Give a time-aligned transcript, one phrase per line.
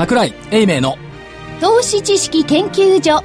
[0.00, 0.96] 桜井英明の
[1.60, 3.22] 投資知識研究所。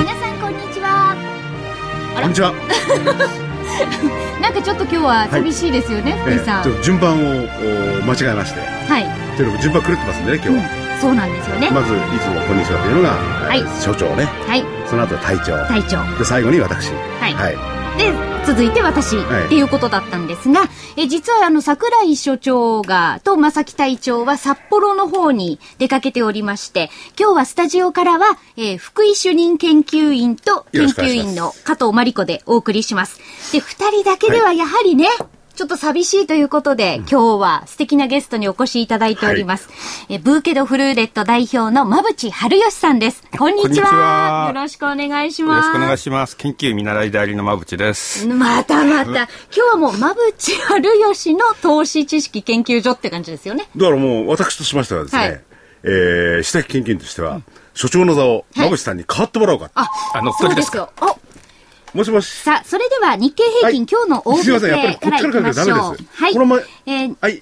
[0.00, 1.14] 皆さんこんにちは。
[2.18, 2.54] こんにちは。
[4.40, 7.44] なんかちょっと今日は寂しいですよね、福井さん、ちょっと順番を
[8.00, 8.60] お間違えまして。
[8.88, 9.04] はい、
[9.36, 10.83] というのも順番狂ってますんでね、今日は。
[11.00, 13.58] そうなんですよね、まず、いつもこんにちはというのが、い。
[13.60, 14.24] えー所長ね。
[14.24, 14.64] はい。
[14.88, 15.66] その後隊長。
[15.66, 16.18] 隊長。
[16.18, 16.90] で、最後に私。
[17.20, 17.34] はい。
[17.34, 17.74] はい。
[17.98, 18.12] で
[18.44, 19.46] 続いて私、はい。
[19.46, 20.62] っていうことだったんですが
[20.96, 33.20] え実はあの桜井所長がと正木隊長は札幌の方に出かけておりまして今日はスタジオからは、えー福井主任研究員と研究員の加藤真理子でお送りします。
[33.52, 35.06] で二人だけではやはりね、
[35.54, 39.68] ちょっと寂しいということで、今日は素敵なゲストにお越しいただいております。
[40.08, 43.22] えブーケドフルーレット代表の馬淵春吉さんです。
[43.38, 44.46] こんにちは。
[44.48, 45.68] よろしくお願いしよます。
[45.68, 46.36] ろしくお願いします。
[46.36, 48.26] 研究見習い代理の馬淵です。
[48.26, 49.10] またまた。
[49.12, 53.68] 今日はもう、馬淵春吉の投資知識研究所って感じですよね。
[53.76, 55.40] だからもう、私としましてはですね、はい
[55.84, 57.42] えー、私的研究員としては、
[57.74, 59.70] 所長の座を、はい馬淵さんに代わってもらおうか。
[59.74, 60.90] あ、あ乗っそうで取りですすかよ。
[61.94, 62.28] おもしもし。
[62.28, 64.66] さあ、それでは日経平均、はい今日の大引けか
[65.10, 65.96] らいきましょう。
[66.12, 66.64] はいこの前、。
[66.86, 67.40] えー、はい。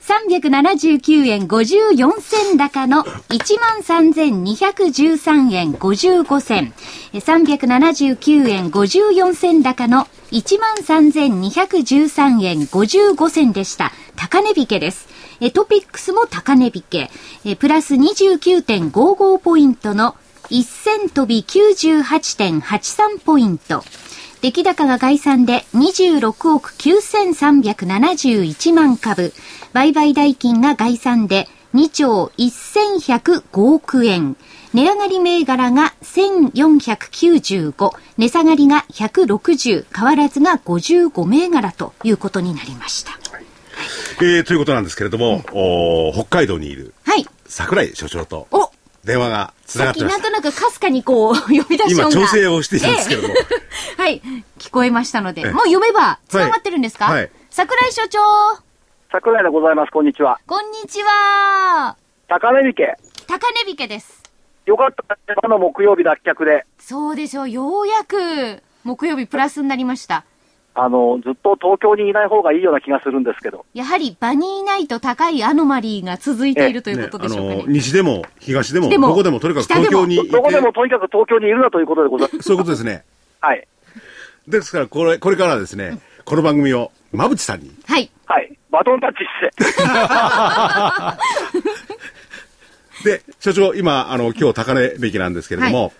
[0.00, 6.72] 379円54銭高の13,213円55銭。
[7.12, 13.92] えー379円54銭高の13,213円55銭でした。
[14.14, 15.08] 高値引けです。
[15.40, 17.10] えートピックスも高値引け。
[17.44, 20.14] えープラス29.55ポイントの
[20.50, 23.82] 1000飛び98.83ポイント。
[24.42, 29.32] 出来高が概算で26億9371万株。
[29.72, 34.36] 売買代金が概算で2兆1105億円。
[34.72, 37.90] 値上がり銘柄が1495。
[38.18, 39.86] 値下がりが160。
[39.94, 43.18] 変わらずが55銘柄ということになりました。
[44.20, 47.26] えー、ということなんですけれども、おー北海道にいるはい。
[47.46, 48.70] 桜井所長とお
[49.06, 50.20] 電話がつながさってきなん。
[50.20, 53.34] となくかすかにこう、呼び出し今、調整をしていたんですけれども。
[53.34, 53.38] え
[53.98, 54.22] え はい。
[54.58, 55.42] 聞こえましたので。
[55.42, 57.06] ええもう読めば、繋がってるんですか？
[57.06, 58.18] はいはい桜井所長
[59.10, 59.90] 桜井でございます。
[59.92, 60.38] こんにちは。
[60.46, 61.96] こんにちは。
[62.28, 62.96] 高値引け。
[63.26, 64.22] 高値引けです。
[64.66, 65.16] よかった。
[65.42, 67.46] あの木曜日脱却で、そうですよ。
[67.46, 70.24] ようやく、木曜日プラスになりました。
[70.78, 73.64] あの、ずっと東京にいない方がいいような気がするんですけど。
[73.72, 77.62] やはり場にいないと高いアノマリーが続いているということでしょうかね。
[77.62, 82.46] あの西でも東でもでもどこでもとにかく東京にいてどこでもとにかく東京にいるなということでございます。
[82.46, 83.04] そういうことですね
[83.40, 83.66] はい。
[84.46, 88.10] ですからこれこれからはですねこの番組を馬淵さんにはい。
[88.26, 88.58] はい。
[88.70, 89.30] バトンタッチし
[93.02, 93.08] て。
[93.10, 95.92] で所長今あの今日高値引きなんですけれども、はい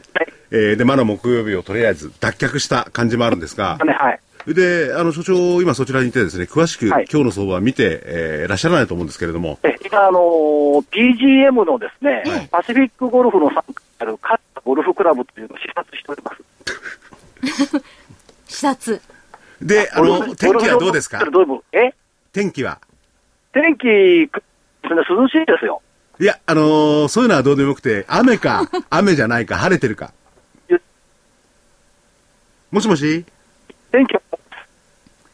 [0.50, 4.20] えーでまだ木曜日をとりあえず脱却した感じもあるんですがね、はい。
[4.54, 7.06] であの所長今そちらにいてですね詳しく、はい。
[7.10, 9.58] 今日の相場は見て、えーいらっしゃらないと思うんですけれども。
[9.64, 12.48] え、今、あのー PGM のですね、はい。
[12.50, 16.32] パシフィックゴルフの参加ある勝田ゴルフクラブというのを視察しておりま
[17.74, 17.82] す。
[18.46, 19.00] 視察。
[19.60, 21.20] であの天気はどうですか？
[21.72, 21.92] え？
[22.32, 22.78] 天気は？
[23.52, 24.28] 天気、涼
[25.28, 25.80] しいですよ。
[26.20, 30.12] いやあのーそういうのはどうでもよくて雨か 雨じゃないか晴れてるか。
[32.70, 33.24] もしもし？
[33.92, 34.20] 天気は、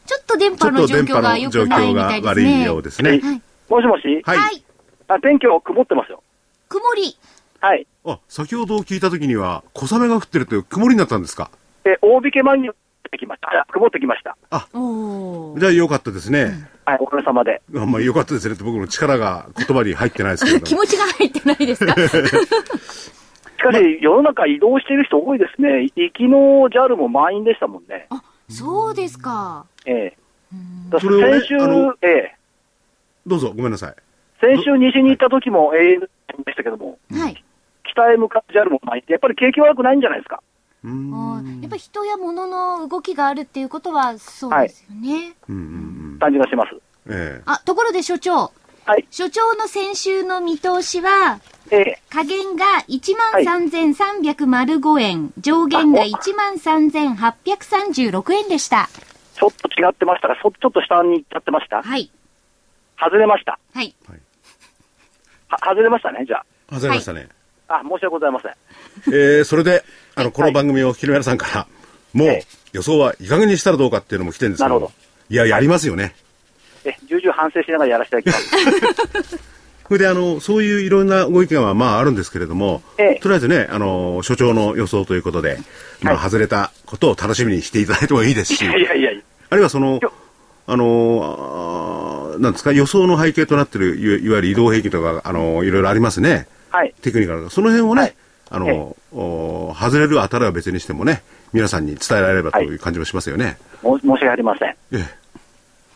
[0.05, 2.29] ちょっと電波の状況が良くないみたいですね。
[2.29, 3.09] 悪いようですね。
[3.11, 3.21] はい。
[3.69, 4.37] もしもし、はい。
[4.37, 4.63] はい。
[5.07, 6.21] あ天気は曇ってますよ。
[6.69, 7.17] 曇り。
[7.59, 7.87] はい。
[8.05, 11.49] あ、先ほど聞いたときには、小雨が降ってるという曇りになったんですか？
[11.83, 12.71] で、大引け間にっ
[13.11, 13.47] てきました。
[13.49, 14.35] あ曇ってきました。
[14.73, 15.59] おー。
[15.59, 16.67] じゃあよかったですね。
[16.85, 17.61] はい、おかげさまで。
[17.77, 20.81] あまあよかったですねって僕の力が言葉に入ってないですけれど気も。
[20.81, 21.93] 持ちが入ってないですか？
[21.95, 22.01] し
[23.65, 25.83] かし、世の中移動している人多いですね。
[25.95, 28.07] 行きの JAL も満員でしたもんね。
[28.09, 29.65] あ、そうですか。
[29.85, 30.17] ええ
[30.89, 32.35] だそれをね先週、あのええ
[33.25, 33.95] どうぞ、ごめんなさい。
[34.41, 36.07] 先週西に行った時も AN で
[36.51, 37.43] したけども、はい。
[37.85, 40.43] 北へ向かう JAL も満員で、やっぱり景気悪くないんじゃないですか。
[40.83, 41.13] うん。
[41.13, 45.33] ーやっぱり人や物の動きがあるっていうことはそうですよね。
[45.47, 45.63] うんうん
[46.13, 46.19] うん。
[46.19, 46.71] 感じがします。
[47.09, 48.51] ええあ、ところで所長。
[48.85, 49.07] はい。
[49.09, 51.39] 所長の先週の見通しは、
[51.71, 58.89] ええ下限が13,305円、上限があお13,836円でした。
[59.35, 61.81] ちょっと違ってましたが、そちょっと下に行っちゃってました？
[61.81, 62.11] はい。
[62.99, 63.59] 外れました。
[63.73, 63.95] はい。
[65.49, 67.27] は外れましたね、じゃ外れましたね。
[67.67, 67.75] あ。
[67.77, 68.51] あ、申し訳ございません。
[69.07, 69.83] えーそれで、
[70.15, 71.67] あの、この番組をお聞きの皆さんから、
[72.13, 74.69] もうええ、予想はいい加減にしたらどうかっていうのも来てるんですけど。
[74.69, 74.93] なるほど
[75.29, 76.15] いや、やりますよね。
[76.85, 79.52] え、重々反省しながらやらせていただきます。
[79.87, 83.19] それであのそういういろんなご意見はまああるんですけれども、ええ。
[83.19, 85.59] とりあえずねあの所長の予想ということで、
[86.01, 89.21] まあ、はい外れたことを楽しみにしていただいてもいいですし、いやいやいやいや。
[89.49, 90.13] あるいはそのよ
[90.65, 96.47] あのなんですか予想の背景となっているいわいわゆる移動兵器とかあのいろいろありますね。
[96.71, 96.93] はい。
[97.01, 98.15] テクニカルなその辺をね、はい。
[98.49, 103.57] あの、お外れる当たるは別にしてもね皆さんに伝えられればという感じもしますよね。
[103.81, 104.75] も申し訳ありません。
[104.91, 105.23] え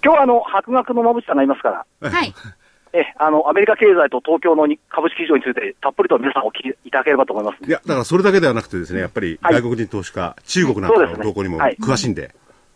[0.04, 2.34] 今日はあの、博学の馬淵さんがいますから、えはい。
[2.98, 7.64] え、あの、アメリカ経済と東京のに株式市場について、たっぷりと皆さんお聞きいただければと思います。
[7.64, 12.34] いや、だからそれだけではなくてですね、やっぱりはい外国人投資家、中国なんかの動向にもはい詳しいんで、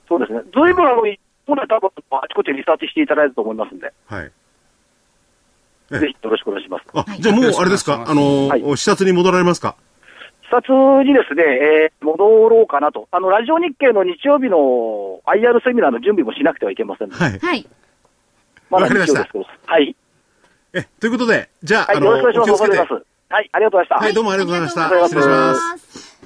[0.07, 0.41] そうですね。
[0.41, 1.03] ずいぶんあの、
[1.47, 4.31] 本来多分、あちこちリサーチしていただいると思いますんで、はい。
[5.94, 6.85] えぜひよろしくお願いします。
[6.94, 9.75] あ、はいじゃあもうあれですか、あのはいー、視察に戻られますか？
[10.50, 13.07] 視察にですね、えー戻ろうかなと。
[13.12, 17.39] あの、ラジオ日経の日曜日の IR セミナーの準備もしなくてはいけませんので、はい。
[17.39, 17.67] はい。
[18.69, 19.95] まだ日曜ですけど、はい。
[20.73, 23.06] え、ということで、じゃあ、はい、あのよろしくお願いします。
[23.29, 23.95] はい、ありがとうございました。
[23.95, 25.71] はいどうもありがとうございましたありがとうござい失礼しま。
[25.71, 26.18] ます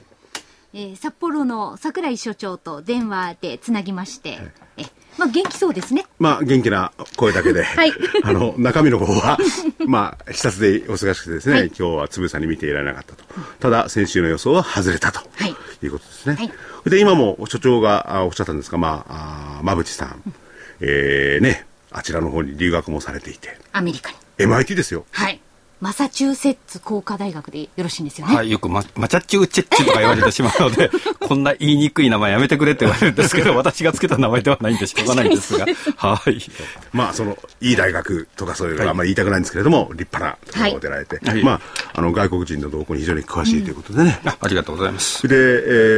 [0.73, 4.39] えー札幌の櫻井所長と電話でつなぎまして、
[4.77, 4.83] え、
[5.17, 6.05] まあ元気そうですね。
[6.19, 7.91] まあ、元気な声だけで、 はい
[8.23, 9.37] あの、中身の方は、
[9.87, 13.23] まあ、視察でお忙しくてですね、はい今日はつぶさに見ていられなかったと。
[13.59, 16.35] ただ、先週の予想は外れたと、はいい、うことですね。
[16.35, 16.51] はい
[16.89, 20.21] で、今も所長があおっしゃったんですが、まあ、あ馬淵さん、
[20.81, 24.17] えー、ね、あちらの方に留学もされていて、アメリカに。
[24.37, 25.05] MIT ですよ。
[25.11, 25.39] はい。
[25.81, 28.35] マサチューセッツ工科大学でよろしいんですよね。
[28.35, 30.89] はい、よくママチャチューチェッチュとか言われてしまうので、
[31.19, 35.65] こんな言いにくい名前やめてくれって言われるんですけど、 私がつけた名前ではないんでしょうがないんですが、
[35.97, 36.41] はい。
[36.93, 41.61] まあ、その、いい大学とかそういうのはあんまり言いたくないんですけれども、立派なところを出られて、はいまあ、
[41.93, 44.21] あの、外国人の動向に非常に詳しいということでね。
[44.25, 45.27] あありがとうございます。
[45.27, 45.39] で、え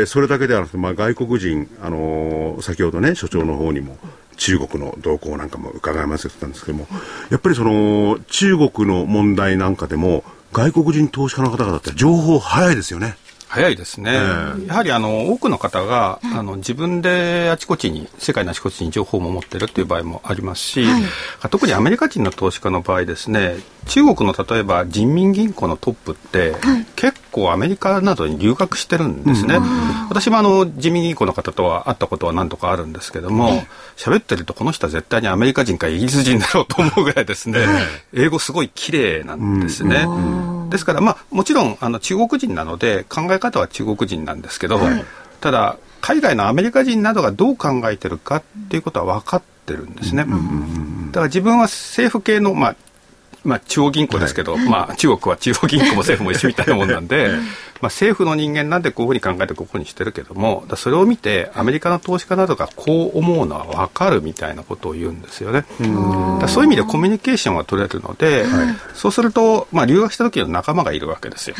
[0.03, 3.97] ーそれだけではなくて、まあ、外国人、あのー先ほどね、所長の方にも、
[4.37, 6.87] 中国の動向なんかも伺いますってたんですけども、
[7.29, 10.23] やっぱりその、中国の問題なんかでも、
[10.53, 13.17] 外国人投資家の方々って情報早いですよね。
[13.47, 14.13] 早いですね。
[14.13, 21.03] やはりあの多くの方が、あの自分であちこちに世界のあちこちに情報も持ってるっていう場合もありますし、はい。
[21.49, 23.55] 特にアメリカ人の投資家の場合ですね
[23.85, 26.55] 中国の例えば人民銀行のトップって、
[26.95, 29.59] 結構アメリカなどに留学してるんですね。
[30.09, 33.63] 私もあの人民銀行の方とは会ったことは何度かあるんですけども
[33.95, 37.59] 喋ってるとこの人は絶対にアメリカ人かイギリス人だろうと思うぐらいですね、
[38.13, 40.05] 英語すごい綺麗なんですね。
[40.69, 44.79] ですから、まあ、もちろんあの中国人なので考え方は中国人なんですけど、
[45.41, 50.25] ただ海外のアメリカ人などがどう考えてるかっていうことは分かってるんですね。
[50.25, 52.75] だから自分は政府系の、まあ
[53.43, 57.29] まあ、中央銀行ですけど、まあ、中国は中央銀行も政府も一緒みたいなもんなんで、
[57.81, 65.65] まあ、政府の人間なんでこういうふうに考えてここにしてるけどもそれを見てアメリカの投資家などがこう思うのは分かるみたいなことを言うんですよね。
[66.47, 68.45] そういう意味でコミュニケーションは取れるので、
[68.93, 71.55] そうすると、まあ、留学した時の仲間がいるわけですよ。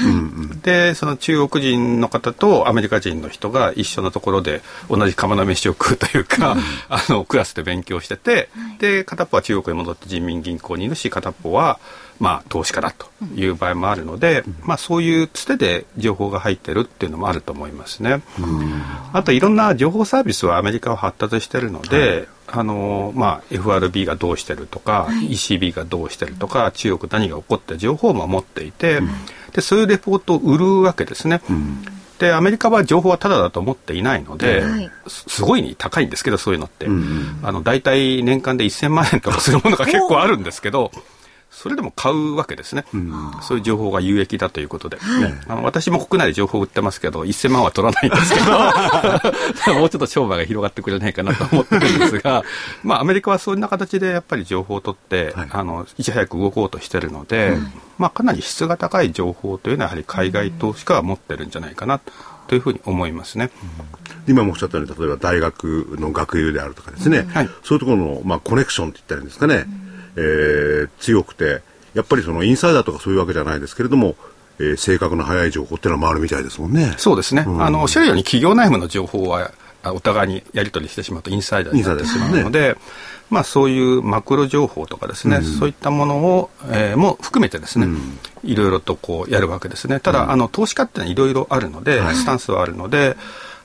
[0.64, 6.56] でその中国人の方とアメリカ人の人が一緒のところで同じ釜の飯を食うというか、
[6.90, 8.50] あのクラスで勉強してて、
[8.80, 11.80] で片っぽは中国に戻って人民銀行にいるし片っぽは
[12.20, 18.22] まあ、投資家だという場合もあるので、まあ、そういうつてで情報が入ってるっていうのもあると思いますね。
[19.14, 29.02] あといろんな情報サービスはアメリカは発達してるので、あのまあ、FRB がどうしてるとか、ECB がどうしてるとか中国何が起こって情報も持っていて、
[29.54, 31.42] でそういうレポートを売るわけですね。
[32.20, 34.90] でアメリカは情報はタダだと思っていないので、はい。
[35.08, 36.88] すすごいに高いんですけどそういうのって、
[37.44, 40.92] あの大体年間で1000万円とかするものが結構あるんですけど
[41.58, 42.86] それでも買うわけですね、
[43.42, 45.00] そういう情報が有益だということで、
[45.48, 49.74] あの私も国内で情報を売ってますけど1000万は取らないんですけど。
[49.74, 52.44] もうちょっと商売が広がってくれないかなと思ってるんですが、
[52.84, 55.48] まあ、アメリカはそんな形でやっぱり情報を取って、はい。
[55.52, 57.58] あのいち早く動こうとしてるので、
[57.98, 62.00] まあ、かなり質が高い情報というのはやはり海外投資家は持ってるんじゃないかな
[62.48, 63.50] というふうに思いますね。
[64.28, 67.50] 今もおっしゃったように、例えば大学の学友であるとかですね、はい。
[67.64, 69.66] そういうところの、まあ、コネクションって言ったらいいんですかね、
[70.18, 71.62] えー強くて、
[71.94, 74.16] やっぱりそのインサイダーとかそういうわけじゃないですけれども、
[74.60, 76.96] えー正確な早い情報っていうのは回るみたいですもんね。
[76.98, 79.52] そうですね、あのおっしゃるように企業内部の情報は
[79.84, 82.76] あお互いにやり取りしてしまうとインサイダーになってしまうので、
[83.30, 87.88] まあ、そういうマクロ情報とかですね、そういったものを、えーも含めてですね、
[88.44, 90.00] いろいろとこうやるわけですね。
[90.00, 93.16] ただ、あの投資家ってのはいろいろあるので、スタンスはあるので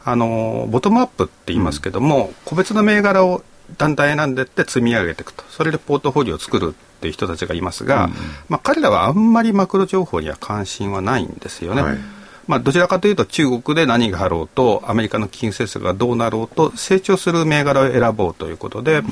[0.04, 3.42] あのボトムアップって言いますけども、個別の銘柄を
[3.76, 5.45] だんだん選んでいって積み上げていくと。
[5.50, 8.11] それでポートフォリオを作るっていう人たちがいますが、
[8.49, 11.83] まあ、彼らはあんまりマクロ情報には関心はないんですよね。
[11.83, 11.99] はい。
[12.47, 19.02] まあ、どちらかというと中国で何があろうとアメリカの金融政策がどうなろうと成長する銘柄を選ぼうということで、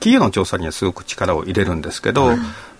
[0.00, 2.30] 企業の調査にはすごく力を入れるんですけど、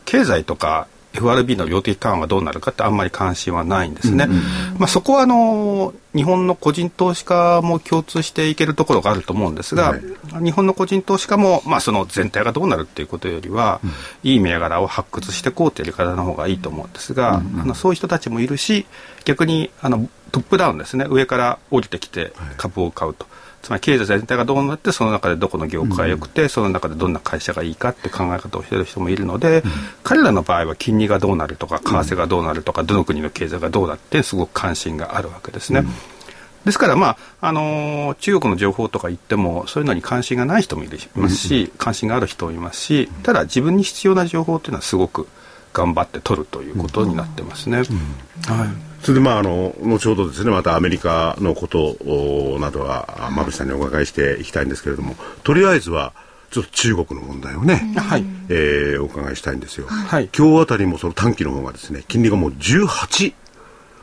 [0.04, 4.28] 経済とか FRB の量的緩和がどうなるかってあんまり関心はないんですね。
[4.78, 13.90] まあ、そこはあの日本の個人投資家も共通していけるところがあると思うんですが、はい、日本の個人投資家も、まあ、その全体がどうなるっていうことよりは、うん、
[14.30, 18.86] いい銘柄を発掘していこうというやり方の方がいいと思うんですが、うん、あのそういう人たちもいるし
[19.24, 21.06] 逆にあのトップダウンですね。
[21.08, 23.24] 上から降りてきて株を買うと。
[23.24, 29.70] はいつまり経済全体がどうなってその中でどこの業界が良くて、うん、その中でどんな会社がいいかって考え方をしている人もいるので、うん、
[30.02, 35.84] 彼らの場合は金利がどうなるとか為替がどうなるとか、どの国の経済がどうなってすごく関心があるわけですね。
[36.64, 45.28] ですから、まああのー、中国の情報とか言ってもそういうのに関心がない人もいますし、関心がある人もいますしただ自分に必要な情報というのはすごく
[45.78, 47.78] 頑張って取るということになってますね。
[47.78, 47.86] はい。
[49.02, 51.96] それでまああの後ほどですねまたアメリカのこと
[52.58, 56.12] などは馬渕さんにお伺いしていきたいんですけれどもとりあえずは
[56.50, 58.24] ちょっと中国の問題をね、はい。
[58.48, 63.34] えー、お伺いしたいんですよ、はい、今日あたりもその短期の方がですね金利がもう18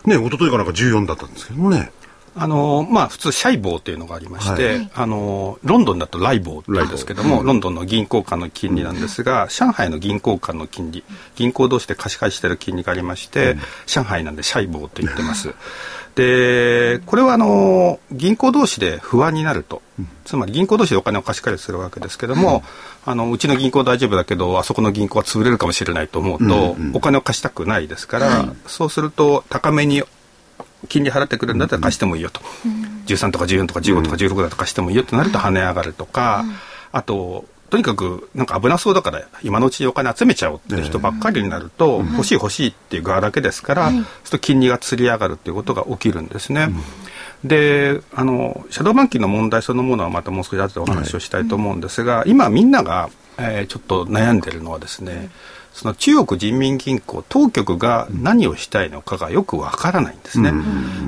[0.05, 1.91] ね一昨日かなんか14だったんですけどもね
[2.37, 11.03] あのまあ、普通、シャイボーというのがありまして、はい、あのロンドンだとライボーって言うんですけども、ロンドンの銀行間の金利なんですが、上海の銀行間の金利、
[11.35, 15.53] 銀行同士で貸し借りしている金利がありまして、うん、上海なんでシャイボーと言ってます。
[16.15, 19.81] で、これはあの銀行同士で不安になると、
[20.23, 22.63] つまり銀行同士でお金を貸し借りするわけですけども、
[23.05, 26.87] あのうちの銀行大丈夫だけど、あそこの銀行は潰れるかもしれないと思うと、うん。
[26.89, 30.03] うん、お金を貸したくないですから、そうすると高めに
[30.87, 36.55] 金利払ってくるんだったら貸してもいいよと、うん、13とか14とか15とか16だと貸してもいいよとなると跳ね上がるとか、うん、
[36.91, 46.69] あととにかくなんか危なそうだから今のうちにお金集めちゃおうって人ばっかりになると、欲しい欲しいっていう側だけですから、そうすると金利がつり上がるっていうことが起きるんですね。
[47.43, 55.29] であのシャドーバンキングの問題そのものはまたもう少し後でお話をしたいと思うんですが、今みんなが、えー、ちょっと悩んでるのはですね、
[55.75, 60.53] その中国人民銀行当局が何をしたいのかがよくわからないんですね、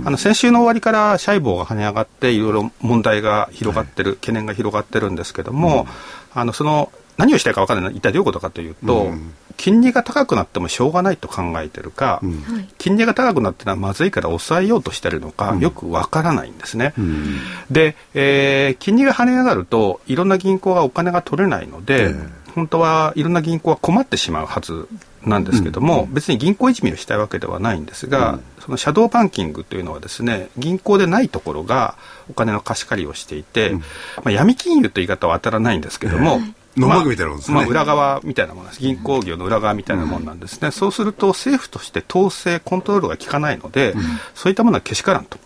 [0.04, 5.88] あの先週の終わりからシャイボーが跳ね上がっていろいろ問題が広がってる、はい、懸念が広がってるんですけども、
[6.34, 12.44] あのその何をしたいか分からない一体どういうことかというと、うん、金利が高くなってもしょうがないと考えてるか、うん、
[12.78, 16.94] 金利が高くなってのはまずいから抑えようとしてるのか、よく分からないんですね。
[16.98, 17.40] うん、
[17.72, 22.14] で、えー、金利が跳ね上がるといろんな銀行がお金が取れないので、
[22.58, 24.88] 本当はいろんな銀行は困ってしまうはず
[25.22, 31.96] なんですけども、うん、別に銀行いじめをしたいわけではないんですが、うん、そのシャドーバンキングというのはですね銀行でないところが
[32.32, 33.86] お金の貸し借りをしていて、うん、ま
[34.26, 36.40] あ、闇金融という言い方は当たらないんですけども、
[36.76, 38.80] えー、まあ、みたいなもんですね、まあ、裏側みたいなものです。
[38.80, 43.94] 銀行業の裏側みたいなものなんですね、そうすると政府として統制コントロールが効かないので、
[44.34, 45.26] そういったものはけしからん。
[45.26, 45.38] と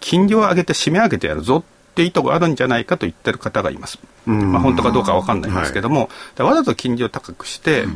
[0.00, 3.98] 金利を上げて締め上げてやるぞって意図があるんじゃないかと言ってる方がいます。
[4.26, 7.86] まあ、本当かどうかわかんないんですけども、はい、わざと金利を高くして、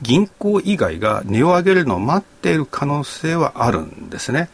[0.00, 4.48] 銀行以外が値を上げるのを待っている可能性はあるんですね。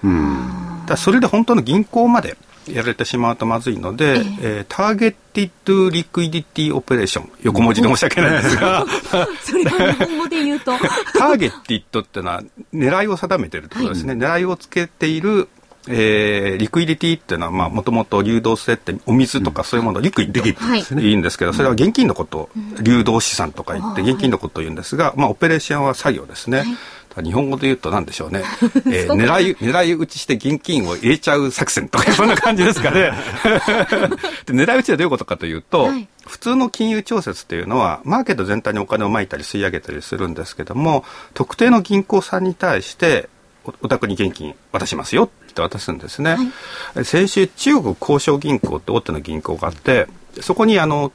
[0.87, 2.37] だそれで本当の銀行まで
[2.73, 4.61] やられてしまうとまずいので、ええ。
[4.63, 8.85] ー、 targeted liquidity operation 横文字で申し訳ないんですが。
[9.43, 10.73] それが日本語で言うと。
[11.19, 12.43] ターゲッティッドっていうのは
[12.75, 15.49] 狙いを定めているということですね、はい、狙いをつけている
[15.87, 21.13] えー、 liquidity っていうのはもともと流動性ってお水とかそういうものを liquid い。
[21.13, 22.51] いんですけどそれは現金のこと
[22.83, 26.65] 流動資産とか言って現金のことを言うんですが、まあ、オペレーションは作業ですね。
[27.23, 28.45] 日本語で言うと何でしょうね、
[28.87, 33.13] えー、狙い狙い撃ちして現金を入れちゃう作戦とかそんな感じですかね。
[34.47, 41.05] で狙い撃ちはどういうことかというと、はい、普通の金融調節というのはマーケット全体にお金をまいたり吸い上げたりするんですけども
[41.35, 43.29] 特定の銀行さんに対して
[43.83, 46.37] お宅に現金渡しますよって渡すんですね、
[46.95, 50.07] はい、先週中国交渉銀行って大手の銀行があって
[50.41, 51.13] そこにあの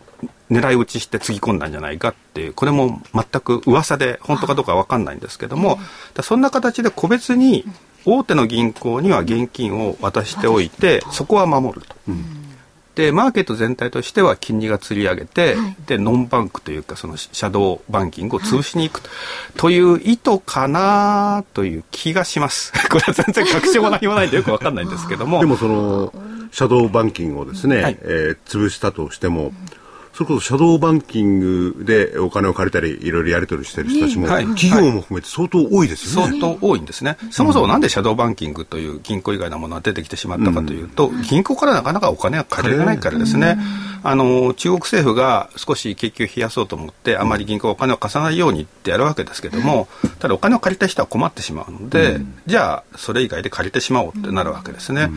[0.49, 5.79] 狙い撃ちしてつぎ込んだんじゃないかっていうこれも全く噂で本当かどうか分かんないんですけども、
[6.21, 7.65] そんな形で個別に
[8.05, 11.95] 大手の銀行には現金を渡しておいてそこは守ると。
[12.07, 12.52] うん
[12.95, 19.67] でマーケット全体としては金利がつり上げて、はい、でノンバンクというかそのシャドーバンキングを潰しに行くと。
[19.67, 22.71] はい、う意図かなという気がします。
[22.89, 25.39] これは全然確証も何もないんでよくわかんないんですけども。
[25.39, 26.13] でもその
[26.51, 29.82] シャドーバンキングをですね、はい、えー、潰したとしても、うん
[30.13, 36.39] それこそシャドーバンキングでお金を借りたり、いろいろやり取りしてる人たちも、はい、企業も含めて相当多いですよね。
[36.39, 37.17] 相当多いんですね。
[37.31, 43.57] そもそもなんでシャドーバンキングという銀行以外のものが出てきてしまったかというと、うん、銀行からなかなかお金が借りれないからですね。
[44.03, 49.87] あの中国政府が少し景気を冷やそうと思ってあまり銀行お金を貸さないようにってやるわけですけども
[50.19, 55.09] ただお金を借りた人は困ってしまうので、うん、じゃあそれ以外で借りてしまおうってなるわけですね。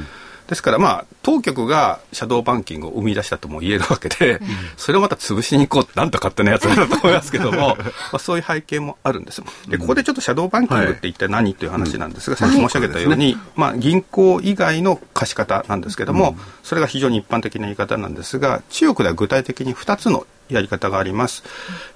[0.49, 4.41] ですからまあ当局がシャドーバンキングを生み出したとも言えるわけで、
[4.76, 7.76] それをまた潰しに行こうってなんと勝手なやつなんだと思いますけども
[8.12, 21.43] まあそういう背景もあるんですでここでちょっとシャドーバンキングって一体何、という話なんですが、さっき申し上げたように、まあ、銀行以外の貸し方なんですけども、それが非常に一般的な言い方なんですが中国では具体的に2つのやり方があります。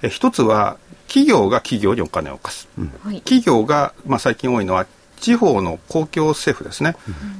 [0.01, 0.77] え一つは
[1.07, 2.67] 企業が企業にお金を貸す、
[3.25, 4.85] 企業が、まあ、最近多いのは
[5.21, 6.97] 地方の公共政府ですね、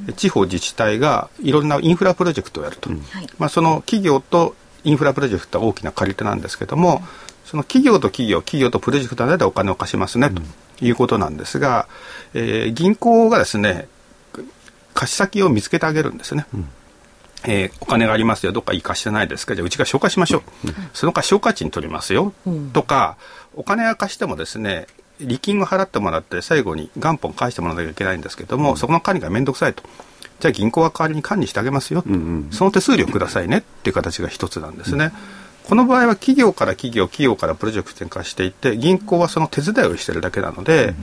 [0.08, 3.04] うん、地方自治体がいろんなインフラプロジェクトをやると、うん、
[3.38, 7.02] まあ、その企業とインフラプロジェクトは大きな借り手なんですけども、うん、
[7.46, 10.32] その企業と企業企業とプロジェクトの間でお金を貸しますね、
[10.78, 11.88] ということなんですが、
[12.34, 13.88] えー、銀行がですね
[14.94, 16.46] 貸し先を見つけてあげるんですね。
[17.44, 23.18] えー、お金がありますよ、どっかいい貸してないですか、じゃあうちが紹介しましょう、うん、その貸し価値に取りますよ、うん、とか、
[23.56, 24.86] お金は貸してもですね、
[25.22, 29.84] 利金を払ってもらって最後に元本返してもらわなきゃいけないんですけども、うん、そこの管理が面倒くさいと。
[30.40, 35.06] じゃあ銀行は代わりに管理してあげますよ、うんうん、その手数料くださいねっていう形が一つなんですね。
[35.06, 35.12] うん、
[35.70, 40.96] この場合は企業から企業、企業からプロジェクトに貸していて、銀行はその手伝いをしてるだけなので、うん、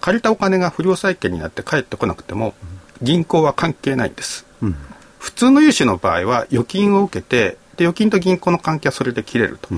[0.00, 2.54] 借りたお金が不良債権になって返ってこなくても、
[3.00, 4.44] 銀行は関係ないんです。
[4.60, 4.76] うん、
[5.18, 9.68] 普通の融資の場合は預金を受けて、で預金と銀行の関係はそれで切れると。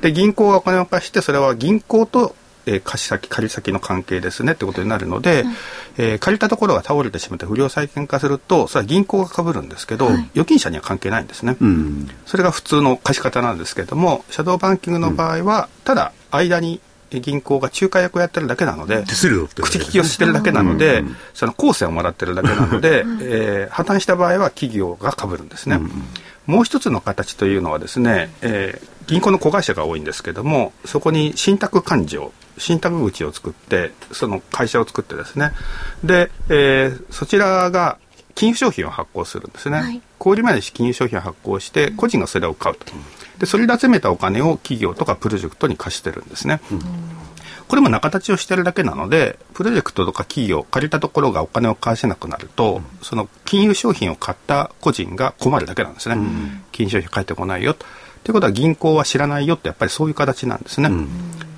[0.00, 2.34] で銀行がお金を貸してそれは銀行と
[2.66, 5.50] えー、貸し先借り先の関係ですねってことになるので、うん、
[5.98, 16.80] えー、借りたところが倒れてしまって不良債権化するとそれは銀行がかぶるんですけど、はい、預金者には関係ないんですね、うん、それが普通の貸し方なんですけれどもシャドーバンキングの場合は、ただ間に
[17.10, 21.04] 銀行が仲介役をやってるだけなので、口利きをしてるだけなので、
[21.34, 25.78] その公線をもらってるだけなので、えー、破綻した場合は企業がかぶるんですね。
[26.46, 35.52] もう一つの形というのはですね、えー、銀行の子会社が多いんですけども、そこに信託勘定信託口を作ってその会社を作ってですね。
[36.04, 37.98] で、えー、そちらが
[38.34, 42.92] 金融商品を発行するんですね、はい、小売前に金融商品を発行して個人がそれを買うと。
[43.38, 46.80] でそれで集めたお金を企業とかプロジェクトに貸してるんですね、うん、
[47.68, 57.84] これも仲立ちをしてるだけなのでプロジェクトとか企業借りたところがお金を返せなくなると、うん、その金融商品を買った個人が困るだけなんですね、うん、金融商品返ってこないよと。
[58.24, 60.90] ということは銀行は知らないよってやっぱりそういう形なんですね。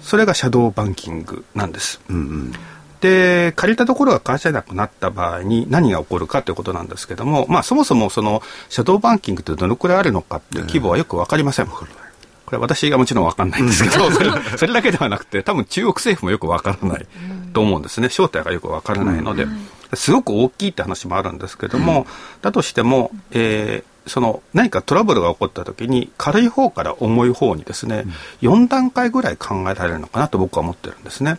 [0.03, 2.01] それがシャドーバンキングなんです。
[2.09, 2.53] うんうん、
[3.01, 11.67] で借りたところが返せなくなった場合に何が起こるかということなんですけども、まあ、そもそもそのシャドーバンキングってどのくらいあるのかっていう規模はよく分かりません。
[11.67, 17.07] これ私がもちろん分かんないんですけど、それそれだけではなくて多分中国政府もよく分からない
[17.53, 19.47] と思うんですね正体がよく分からないので、
[19.93, 22.07] すごく大きいって話もあるんですけども、
[22.41, 28.05] だとしても、えー、その何かトラブルが起こった時に軽い方から重い方にですね、
[28.43, 31.39] うん、4段階ぐらい考えられるのかなと僕は思ってるんですね。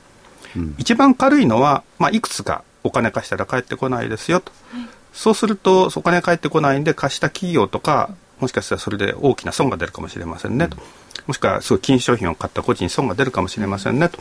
[0.55, 10.77] うん、一番軽いのは、まあ、いくつかお金貸したら返ってこないですよと、はい、そうするとお金返ってこないんで貸した企業とかもしかしたらそれで大きな損が出るかもしれませんねと、
[11.27, 14.17] もしくはすごい金商品を買った個人に損が出るかもしれませんねと。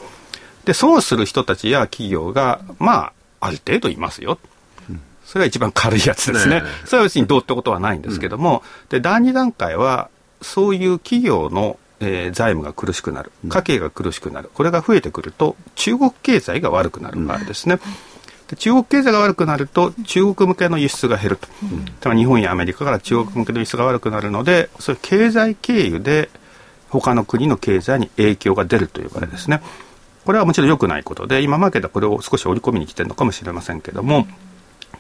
[0.65, 4.39] で損をする人たちや企業がまあある程度いますよ
[5.29, 6.63] それが一番軽いやつですね。
[6.63, 10.09] ねそれは別にどうってことはないんですけども、うん、で、第二段階は、
[10.41, 17.79] そういう企業の、えー、財務が苦しくなる、家計が苦しくなる、これが増えてくると、中国経済が悪くなる場合ですね。
[18.49, 21.49] で中国経済が悪くなると中国向けの輸出が減ると、
[22.11, 26.31] うん、日本やアメリカから中国向けの輸出が悪くなるのでそういう経済経由で
[26.89, 29.61] 他の国の経済に影響が出るという場合ですね。
[30.25, 34.27] これはもちろん良くないことで今まででこれを少し織り込みに来てるのかもしれませんけども、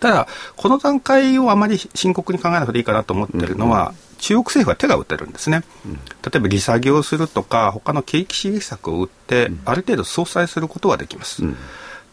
[0.00, 6.00] ただ、この段階をあまり深刻に考えなくていいかなと思っているのは、うん、中国政府は手が打てるんですね、うん、例
[6.36, 11.44] えば利下げをするとか、他の景気刺激策を打って、ある程度相殺することはできます。
[11.44, 11.56] うん、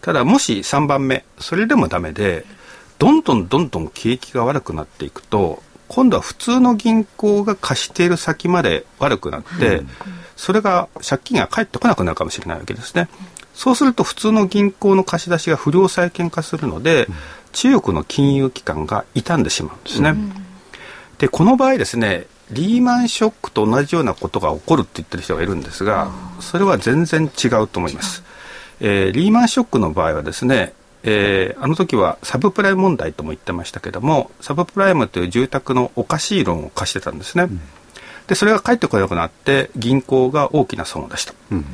[0.01, 2.45] ただ、もし3番目、それでもだめで、
[2.97, 9.83] どんどんどんどん景気が悪くなっていくと、今度は普通の銀行が貸している先まで悪くなって、
[10.35, 13.07] それが借金が返ってこなくなるかもしれないわけですね。
[13.53, 17.07] そうすると普通の銀行の貸し出しが不良債権化するので、
[17.55, 20.09] 中国の金融機関が傷んでしまうんですね。
[20.09, 20.33] うん、
[21.17, 28.23] でこの場合ですねリーマンショックと同じようなことが起こるって言ってる人がいるんですがそれは全然違うと思います。
[28.81, 30.73] えー、リーマンショックの場合はですね
[31.07, 37.61] えー、あの時はサブプライム問題とも言ってましたけどもサブプライムという住宅のおかしいローンを貸してたんですね、うん、
[38.25, 41.65] でそれが返ってこなくなって銀行が大きな損を出した、うん、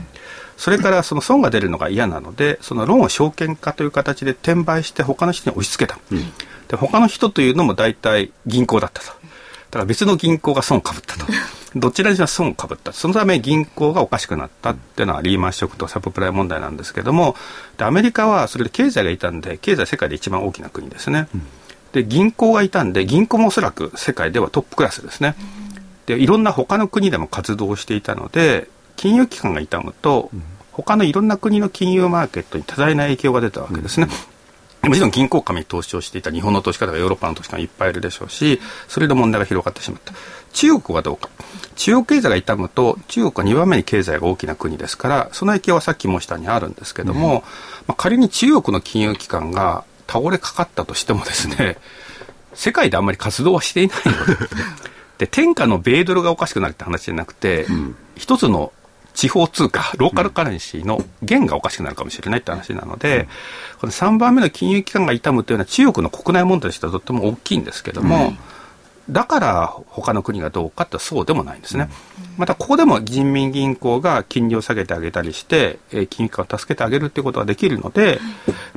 [0.62, 6.00] それからその損が出るのが嫌なので、そのローンを証券化という形で転売して他の人に押し付けた。
[6.12, 6.32] うん、
[6.68, 9.08] で他の人というのも大体銀行だったと。
[9.08, 11.26] だから別の銀行が損をかぶったと。
[11.76, 12.94] どちらにしろ損をかぶった。
[12.94, 17.36] そのため銀行がおかしくなったっていうのはリーマンショックとサブプライ問題なんですけども、
[17.80, 21.28] でアメリカはそれで経済がいたんで、経済世界で一番大きな国ですね。
[21.34, 21.48] うん
[21.92, 25.36] で銀行がいたんで銀行もおそらく世界ではトップクラスですね、
[26.06, 30.30] でいろんな他の国でも活動していたので金融機関が傷むと、
[30.72, 34.08] 他のいろんな国の金融マーケットに多大な影響が出たわけですね、
[34.82, 40.14] もちろん銀行間に投資をしていた日本の投資家とかヨーロッパの投資家がいっぱいいるでしょうし、それで問題が広がってしまった。
[40.54, 41.30] 中国はどうか。
[41.76, 47.42] 中国経済が痛むと、中国は2番目に経済が大きな国ですから、その影響はさっき申したにあるんですけども、うん、ま
[47.90, 51.78] あ、仮に中国の金融機関が倒れかかったとしてもですね、
[52.54, 54.38] 世界であんまり活動はしていないので、
[55.20, 58.74] で、天下の米ドルがおかしくなるって話じゃなくて、うん、一つの
[59.14, 63.28] 地方通貨、ローカルカレンシーの元がおかしくなるかもしれないって話なので、
[63.80, 68.34] この3番目の金融機関が痛むというのは中国の国内問題としてはとっても大きいんですけども、
[69.10, 71.90] だから他の国がどうかってそうでもないんですね。
[72.38, 78.20] またここでも人民銀行が金利を下げてあげたりして、えー、金融機関を助けてあげるっていうことができるので、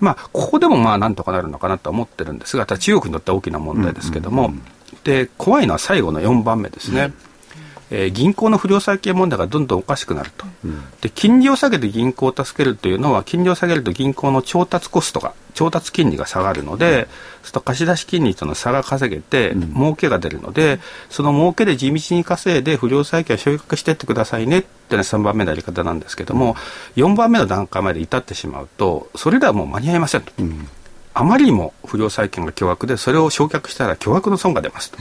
[0.01, 4.53] まあここでもまあなんとかなるのかなと思ってるんですが、ただ中国にとっては大きな問題ですけども、
[5.05, 7.13] で怖いのは最後の4番目ですね。
[7.97, 17.07] えー、銀行の不良債権問題がどんどんおかしくなると、うん、で金利を下げて銀行を助けるというのは金利を下げると銀行の調達コストが調達金利が下がるので、
[17.45, 26.57] うん、と貸し出し金利との差が稼げて、うん、儲けが出るのでその儲けで地道に稼いで不良債権を償却していってくださいねっていうのは3番目のやり方なんですけども
[26.97, 30.33] 4番目の段階まで至ってしまうとそれではもう間に合いませんと。
[31.17, 34.99] あまりにも不良債権が巨額でそれを償却したら巨額の損が出ますと。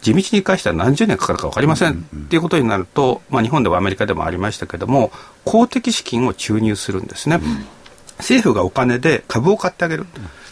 [0.00, 5.10] 地道に返したら何十年かかるか分かりませんっていうことになると、まあ、日本でもアメリカでもありましたけども
[5.44, 7.40] 公的資金を注入するんですね。
[8.18, 10.06] 政府がお金で株を買ってあげる。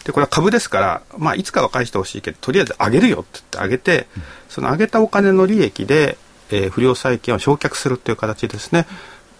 [0.05, 4.07] で、これは株ですから、まあ、いつかは返してほしいけど、とりあえず上げるよって言ってあげて、
[4.49, 6.17] その上げたお金の利益で、
[6.51, 8.87] えー、不良債権を償却するという形ですね。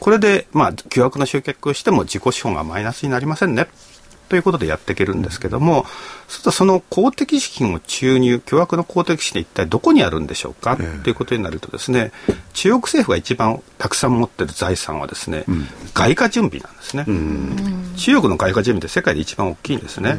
[0.01, 3.69] これで、まあ、巨額な集客をしても自己資本がマイナスになりませんね。
[4.29, 5.87] ということでやっていけるんですけども、
[6.29, 12.13] そうその公的資金を注入、巨額の公的資金一体どこにあるんでしょうか、えということになるとですね、
[12.53, 20.19] 中国政府が一番たくさん持ってる財産はですね、うん、外貨準備なんですね、うん、中国の外貨準備って世界で一番大きいんですね。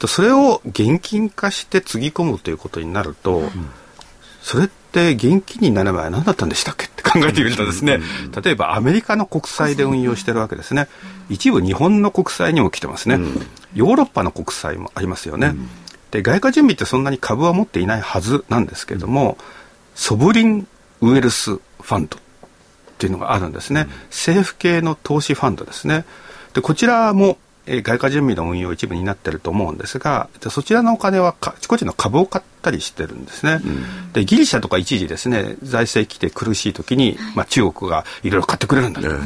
[0.00, 3.50] うん、それを現金化してつぎ込むということになると、
[4.40, 8.00] それって現金になる前は何だったんでしたっけって考えてみるとですね、
[8.42, 10.88] 例えばアメリカの国債で運用してるわけですね。
[11.28, 15.68] 一部日本の国債にも来てますね、うん、ヨーロッパの国債もありますよね、うん、
[16.10, 19.38] で外貨準備ってそんなに株は持っていないはずなんですけれども、
[19.94, 20.66] ソブリン
[21.00, 22.20] ウェルスファンドっ
[22.98, 26.04] ていうのがあるんですね、政府系の投資ファンドですね。
[26.54, 39.20] でこちらもえ外貨準備の運用一部になってると思うんですがそちらのお金はあちこちの株を買ったりしてるんですね、うん、でギリシャとか一時ですね財政危機で苦しい時に、まあ、中国がいろいろ買ってくれるんだと、うん。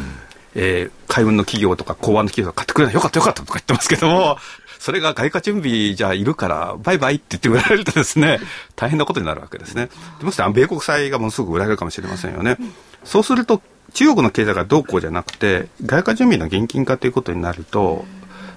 [0.59, 4.39] えー、海運の企業とか港湾の企業が買ってくれないよかったよかったとか言ってますけども、
[4.79, 8.39] それが外貨準備じゃいるから、バイバイって言って売られるとですね、
[8.75, 9.91] 大変なことになるわけですね。
[10.19, 12.57] でもして米国債がものすごく売られるかもしれませんよね。
[13.05, 13.61] そうすると、
[13.93, 18.07] 中国の経済がどうこうじゃなくて、外貨準備の現金化ということになると、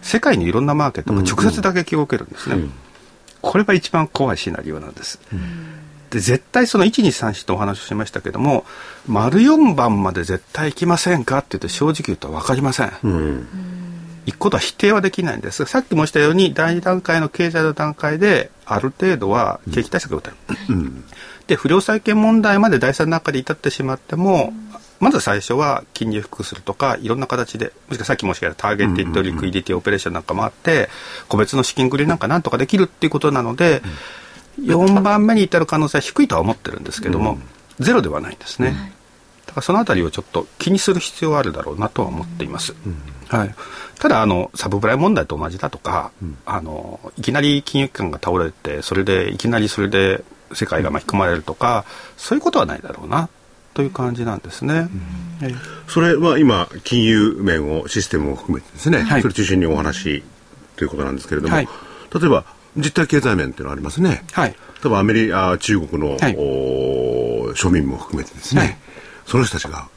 [0.01, 2.69] 世界にいろんなマーケットが直接打撃を受けるんですね。
[3.41, 5.19] これが一番怖いシナリオなんです。
[5.31, 5.79] うん。
[6.09, 8.65] で絶対その1234とお話をしましたけども
[9.07, 13.47] 丸4番まで絶対行きませんかって言って正直言うと分かりません、うん、
[14.25, 15.65] 行くことは否定はできないんです。
[15.65, 20.35] さっきもしたように第2段階の経済の段階である程度は景気対策を打てる、
[20.69, 21.03] うん、
[21.47, 24.53] で不良債権問題まで第3段階で至ってしまっても、
[24.99, 30.89] まず最初は金利を低くするとかいろんな形でもしくはさっき申し上げたターゲティッドリクイディティオペレーションなんかもあって
[31.27, 33.89] 個別の資金繰りなんかなんとかできるっていうことなので、うん
[34.65, 37.43] 4番目に至る可能性は低いとは思ってるんですけども、うん、
[37.79, 38.93] ゼロではないんですね。
[39.45, 42.75] だからそのあたりをちょっと気にする必要はあるだろうなとは思っています。
[42.85, 43.55] うん、はい、
[43.99, 51.85] ただあの、サブプライ問題と同じだとか、うん、あのいきなり金融機関が倒れて、それでいきなりそれで世界が巻き込まれるとか、
[52.17, 53.29] そういうことはないだろうな
[53.79, 54.89] という感じなんですね。
[55.41, 55.55] うん、
[55.87, 60.21] それは今、金融面を、システムを含めてですね、はい、それ中心にお話
[60.75, 61.67] ということなんですけれども、はい、
[62.13, 62.43] 例えば、
[62.75, 64.25] 実体経済面っていうのはありますね。
[64.33, 64.49] はい。
[64.49, 68.77] 例えばアメリカ、中国の、はい、お庶民も含めてですね、はい、
[69.25, 69.87] その人たちが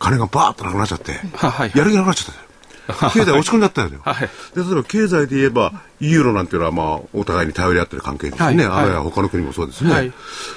[0.00, 2.47] 金がバーッとなくなっちゃって、はい、やる気なくなっちゃった
[3.12, 10.12] 経済落ち込んじゃったよ、はい、で例えば経済で言えばユーロなんていうのは、まあ、お互いに頼り合ってる関係ですね、はい、あるいは他の国もそうですね、はい、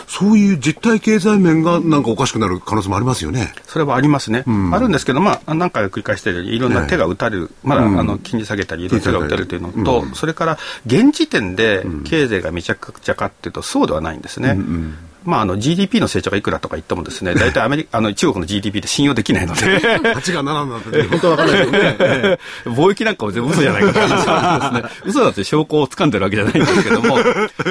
[0.07, 3.53] そういう実体経済面がなんかおかしくなる可能性もありますよね。
[3.65, 19.61] それはありますね、うん、あるんですけど、まあ、何回繰り返しているようにいろんな手が打たれる、まだ、うん、あの金利下げたりいろんな手が打たれるというのと、うん、それから現時点で経済がめちゃくちゃかっていうとそうではないんですね、うんまあ、あの GDP の成長がいくらとか言ってもですね、大体アメリカ、 あの中国の GDP で信用できないので。
[19.81, 22.39] 8が7になって本当は分からないよね。
[22.65, 25.03] 貿易なんかも全部嘘じゃないかという話なんですね。
[25.05, 27.19] 嘘だって証拠を掴んでるわけじゃないんですけども、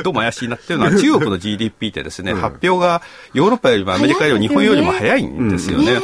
[0.02, 3.02] どうも怪しいなっていうのは、中国の GDP ってですね、発表が
[3.34, 6.00] ヨーロッパよりもアメリカよりも日本よりも早いんですよね。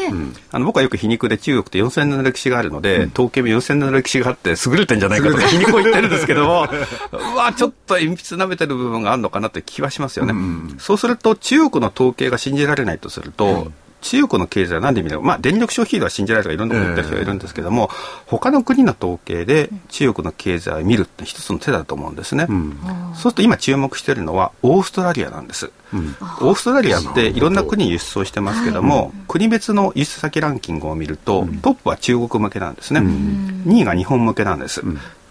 [0.50, 6.68] あの僕はよく皮肉で中国って4000年の歴史があるので、統計も4000年の歴史があって優れてんじゃないかとか皮肉を言ってるんですけども、
[7.12, 10.34] うわ、ちょっと鉛筆舐めてる部分があるのかなって気はしますよね。
[10.78, 13.70] そうすると中国の統計が信じられないとすると、
[14.02, 15.18] 中国の経済は何で見る？
[15.18, 22.78] か、まあ、電力消費量は信じられるとかいろんなこと言ってる人がいるんですけども、えー、他の国の統計で中国の経済を見るって一つの手だと思うんですね、うん、
[23.14, 34.82] そうすると今注目しているのはオーストラリアなんです、うん、オーストラリアっていろんな国に輸出をしてますけども、国別の輸出先ランキングを見ると、トップは中国向けなんですね、うん、2位が日本向けなんです、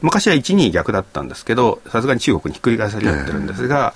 [0.02, 3.94] 昔は1、2位逆だったんですけど、さすがに中国にひっくり返されてるんですが、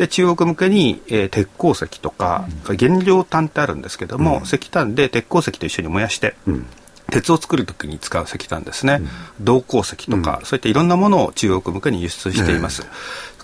[0.00, 6.66] で中国向けに、えー、鉄鉱石とか、うん、原料炭ってあるんですけども、うん、石炭で鉄鉱石と一緒に燃やして、うん、
[7.10, 9.02] 鉄を作るときに使う石炭ですね、
[9.42, 12.80] 銅鉱石とか、そういったいろんなものを中国向けに輸出しています。
[12.80, 12.88] だ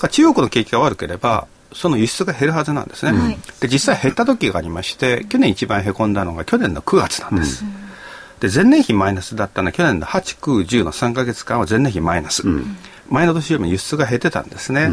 [0.00, 7.64] から中国の景気が悪ければその輸出が減るはずなんですね、で実際減った時がありまして去年一番へこんだのが去年の9月なんです、
[8.40, 12.44] で前年比マイナスだったのは去年の8、9、10の3か月間は前年比マイナス、
[13.10, 14.90] 前の年よりも輸出が減ってたんですね、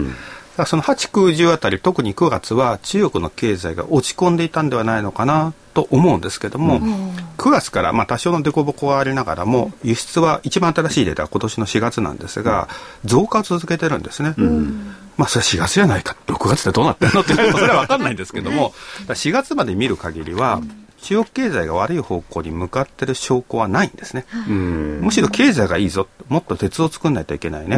[0.66, 12.68] その8、9、10あたり、特に9月は中国の経済が落ち込んでいたんではないのかなと思うんですけども、うん、9月からまあ多少の凸凹はありながらも、輸出は一番新しいデータは今年の4月なんですが、
[13.04, 14.36] 増加を続けてるんですね。
[14.38, 17.22] うん、まあそれは4月じゃないか、6月ってどうなってるの？
[17.22, 18.74] ってそれは分かんないんですけども、
[19.08, 20.62] 4月まで見る限りは、
[21.02, 24.26] 中国経済が悪い方向に向かってる証拠はないんですね。
[24.48, 27.78] むしろ経済がいいぞ、もっと鉄を作らないといけないね、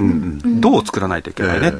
[0.59, 1.71] 銅を作らないといけないね。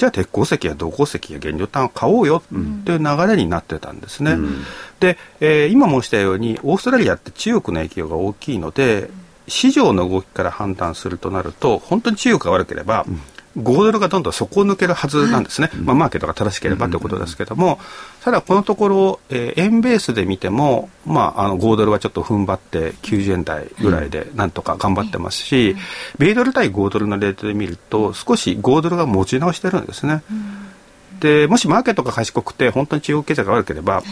[0.00, 2.42] えーじゃあ鉄鉱石や銅鉱石や原料炭を買おうよ。
[2.86, 4.32] という流れになってたんですね。
[4.32, 4.64] うん、
[4.98, 9.10] で、えー、今申したようにオーストラリアって中国の影響が大きいので
[9.46, 13.04] 市場の動きから判断するとなると本当に中国が悪ければ、
[13.58, 17.80] 5ドルがどんどん底を抜けるはずなんですね、はい、まあ、マーケットが正しければということですけども、
[18.22, 25.76] ただこのところ、えー、円ベースで見ても、まあ、あの5ドルはちょっと踏ん張って90円台ぐらいでなんとか頑張ってますし、
[26.18, 30.22] 米ドル対5ドルのレートで見ると少し5ドルが持ち直してるんですね。
[31.18, 34.02] でもしマーケットが賢くて本当に中国経済が悪ければ、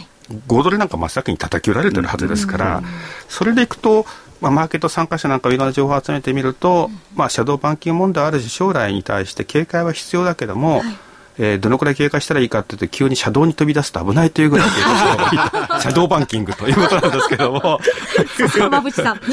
[0.49, 2.83] 5ドルなんか真っ先に叩き売られてるはずですから、
[3.29, 4.05] それでいくと
[4.41, 10.97] まあ、マーケット参加者なんかいろんな情報を集めてみると、まあ、シャドーバンキング問題あるし将来に対して警戒は必要だけども、はい。
[11.41, 17.79] えー、どのくらい警戒したらいいかっていうと急に車道に飛び出すと危ないというぐらい警戒した方がいいシャドーバンキングということなんですけども。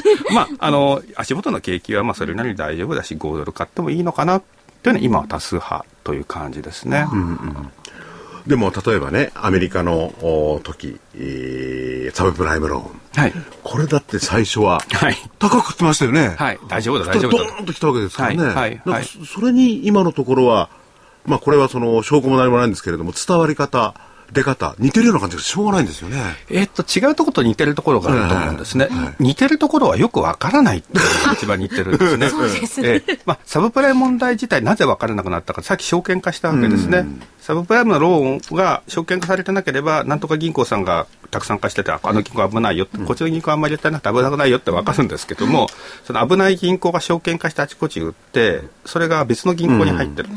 [0.31, 4.45] まああの足元の景気はまあそれなりに大丈夫だし5ドル買ってもいいのかなと
[4.89, 7.07] いうのは今は多数派という感じですね。
[7.11, 7.71] うんうん
[8.47, 14.81] でも例えばねアメリカの時、えー、サブプライムローン、はい、これだって最初は
[15.39, 17.43] 高く来ましたよね、はい、大丈夫だ大丈夫だ。
[17.43, 20.69] ドーンと来たわけですからね、はいはい、それに今のところは
[21.25, 23.95] まあこれはその証拠も何もないんですけれども伝わり方
[24.31, 26.17] 出方、似てるような感じがしょうがないんですよね。
[26.49, 28.87] えっと、違うところと似てるところがあると思うんですね。
[28.87, 32.29] はいはい、似てるところはよくわからないっていうのが 一番似てるんですね。
[32.29, 33.03] そうですね。
[33.07, 37.05] えまあ、サブプライム問題自体なぜわからなくなったか、さっき証券化したわけですね。
[37.45, 45.67] サブプライムのローンが証券化されてなければ、なんとか銀行さんがたくさん貸してて、あの銀行危ないよって、こっちの銀行あんまりやったら危なくないよってわかるんですけども、
[46.05, 50.29] その危ない銀行が証券化してあちこち売って、それが別の銀行に入ってる。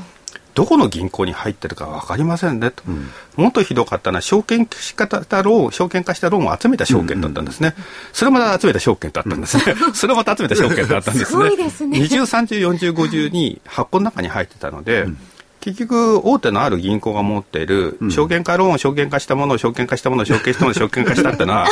[0.59, 7.83] どこの銀行に入ってるか分かりませんねと、うん、もっとひどかったのは証券化したローン証券化したローンを集めた証券だったんですね、うん。
[7.83, 11.71] うん、それまた集めた証券だったんですね、うん、それま た集めた証券だったんですね。
[11.71, 12.01] すね。
[12.01, 15.19] 20、30、40、50に箱の中に入ってたので、うん
[15.61, 21.67] 結局、大手のある銀行が持っている、証券化ローンを証券化したものを証券化したものを証券したものを証券化したってのは、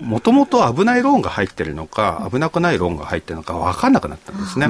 [0.00, 4.68] もともと危ないローンが入ってるのか、危なくないローンが入ってるのか分かんなくなったんですね。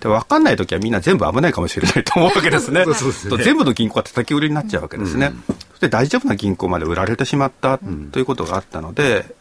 [0.00, 2.84] で、分かんないときはみんな全部危ないかもしれないと思うわけですね。
[2.94, 5.32] すね全部の銀行が叩き売りになっちゃうわけですね。
[5.46, 7.78] そして大丈夫な銀行まで売られてしまった
[8.12, 9.34] ということがあったので、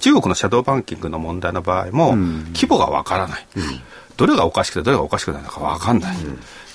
[0.00, 2.14] 中国のシャドーバンキングの問題の場合も、
[2.54, 3.46] 規模が分からない。
[4.18, 6.16] どれがおかしくてどれがおかしくないのか分かんない。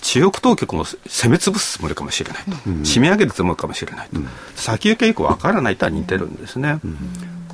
[0.01, 4.19] 中国当局も攻め潰すつもりかもしれないと、締め上げるつもりかもしれないと、
[4.55, 6.79] 先行きがよく分からないとは似てるんですね。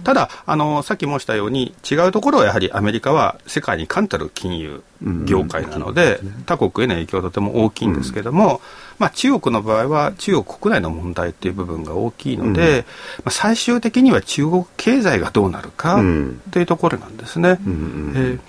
[0.04, 4.82] ただあの、さっき申したように、違うところはやはりアメリカは世界に冠たる金融
[5.25, 8.62] 業界なので、他国への影響はとても大きいんですけれども、
[8.97, 12.86] まあ、中国の場合は中国国内の問題という部分が大きいので、
[13.19, 16.02] まあ、最終的には中国経済がどうなるか
[16.52, 17.60] というところなんですね。
[17.62, 18.39] えー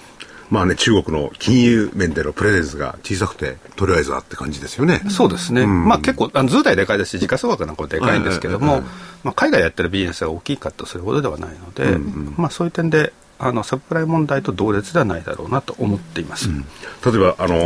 [0.51, 5.01] まあね、中国の金融面でのプレゼンスが小さくて、とりあえずはって感じですよね。
[5.09, 5.65] そうですね。
[5.67, 8.83] まあ結構、あの図体でかいですし、時価総額なんかもでかいんですけども、
[9.23, 11.99] まあ海外やってるビジネスが大きいかとするほどではないので、
[12.37, 17.57] まあそういう点で、あのサプライ問題と同列ではないだろうなと思っています、うん、例えば、あの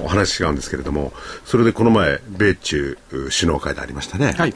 [0.00, 1.12] ー、話違うんですけれども
[1.44, 4.54] それでこの前米中首脳会でありましたね、はい、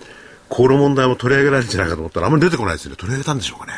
[0.48, 2.96] この問題も取り上げられるんじゃないかと思ったら、あんまり出てこないですよね。
[2.96, 3.72] 取り上げたんでしょうかね。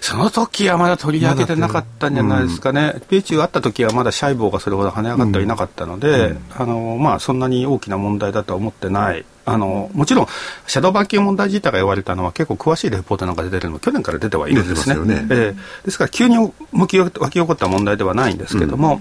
[0.00, 3.00] その時はまだ取り上げてなかったんじゃないですかね。
[3.08, 9.24] 米中あった時はまだシャイボーがそれほど跳ね上がってはいなかったので、うん、あの、まあ、そんなに大きな問題だとは思ってない。
[9.46, 10.26] あの、もちろん、
[10.66, 14.94] シャドーバンキング問題自体が言われたのは結構詳しいレポートなんか出てるのも去年から出てはいるんですね。
[14.94, 16.52] すねえー、ですから急に湧
[16.86, 19.00] き起こった問題ではないんですけども、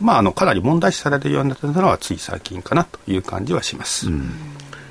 [0.00, 4.08] うん、まあ、あの、かなり問題視されるようになったのはつい最近かなという感じはします。
[4.08, 4.30] うん、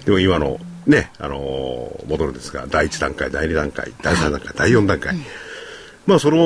[0.06, 5.16] でも今のね、あのー、戻るんですが、第1段階、第2段階、第3段階、第4段階。
[6.06, 6.38] まあ、その、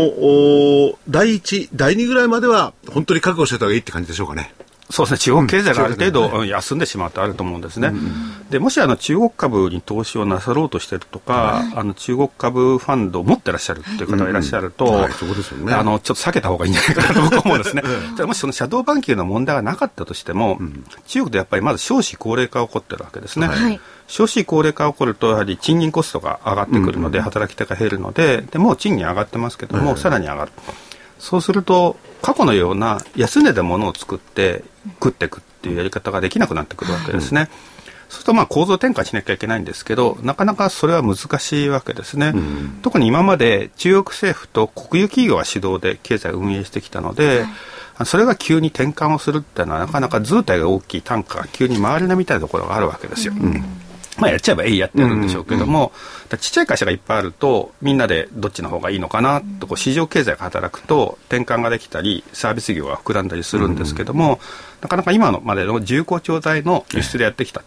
[1.10, 4.54] 第1、第2ぐらいまでは、本当に覚悟してた方がいいって感じでしょうかね。
[4.92, 7.90] そうですね、中国経済がある程度休んでしまうとあると思うんですね。
[7.90, 17.84] うん、でもしあの中国株に投資をなさろうとしてるとか、あの中国株ファンドを持ってらっしゃるっていう方がいらっしゃると、あのちょっと避けた方がいいんじゃないかなと僕は 思うんですね。
[18.18, 23.48] じゃもしそのシャドーバンキングの問題がなかったとしても、うん、中国でやっぱりまず少子高齢化が起こってるわけですね。
[23.48, 23.80] はい。
[24.08, 30.52] 少子高齢化が起こると、やはり賃金コストが上がってくるので、働き手が減るので、でもう賃金上がってますけども、さらに上がる。
[31.20, 34.64] そうすると、過去のような安値で物を作って
[35.02, 37.50] 食っていくっていうやり方ができなくなってくるわけですね。
[38.10, 42.32] そうするとまあ構造転換しなきゃいけないんですけど、なかなかそれは難しいわけですね。
[42.34, 47.46] うん、特に今まで中国政府と国有企業が主導で経済を運営してきたので、
[47.94, 53.34] はい、それが急に転換をするっていうのはなかなか図体が大きい単価が急に回れないみたいなところがあるわけですよ。
[53.40, 53.64] うん
[54.20, 55.92] まあやっちゃえばえいやってやるんでしょうけども、
[56.32, 64.40] うん、ちっちゃい会社がいっぱいあると、みんなでどっちの方がいいのかなと、こう市場経済が働くと、転換ができたり、サービス業が膨らんだりするんですけども、
[64.82, 67.64] なかなか今のまでの重厚調剤の輸出でやってきた。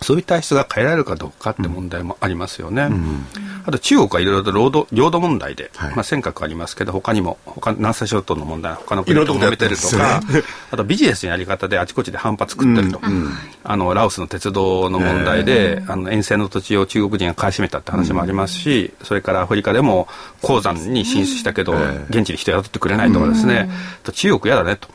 [0.00, 2.84] そういう体質が変えられるかどうかって問題もありますよね。
[2.84, 3.26] うん、
[3.64, 13.32] あと中国はいろいろと領土領土問題で、はい、まあ、尖閣ありますけど、他にも他南沙諸島の問題、他の国と揉めてるとか、ね、 あとビジネスのやり方であちこちで反発食ってると、うん、
[13.64, 20.06] あのラオスの鉄道の問題で、あの沿線の土地を中国人が買い占めたって話もありますし、それからアフリカでも
[20.42, 21.74] 鉱山に進出したけど、
[22.10, 23.68] 現地に人雇ってくれないとかですね、
[24.12, 24.88] 中国嫌だねと。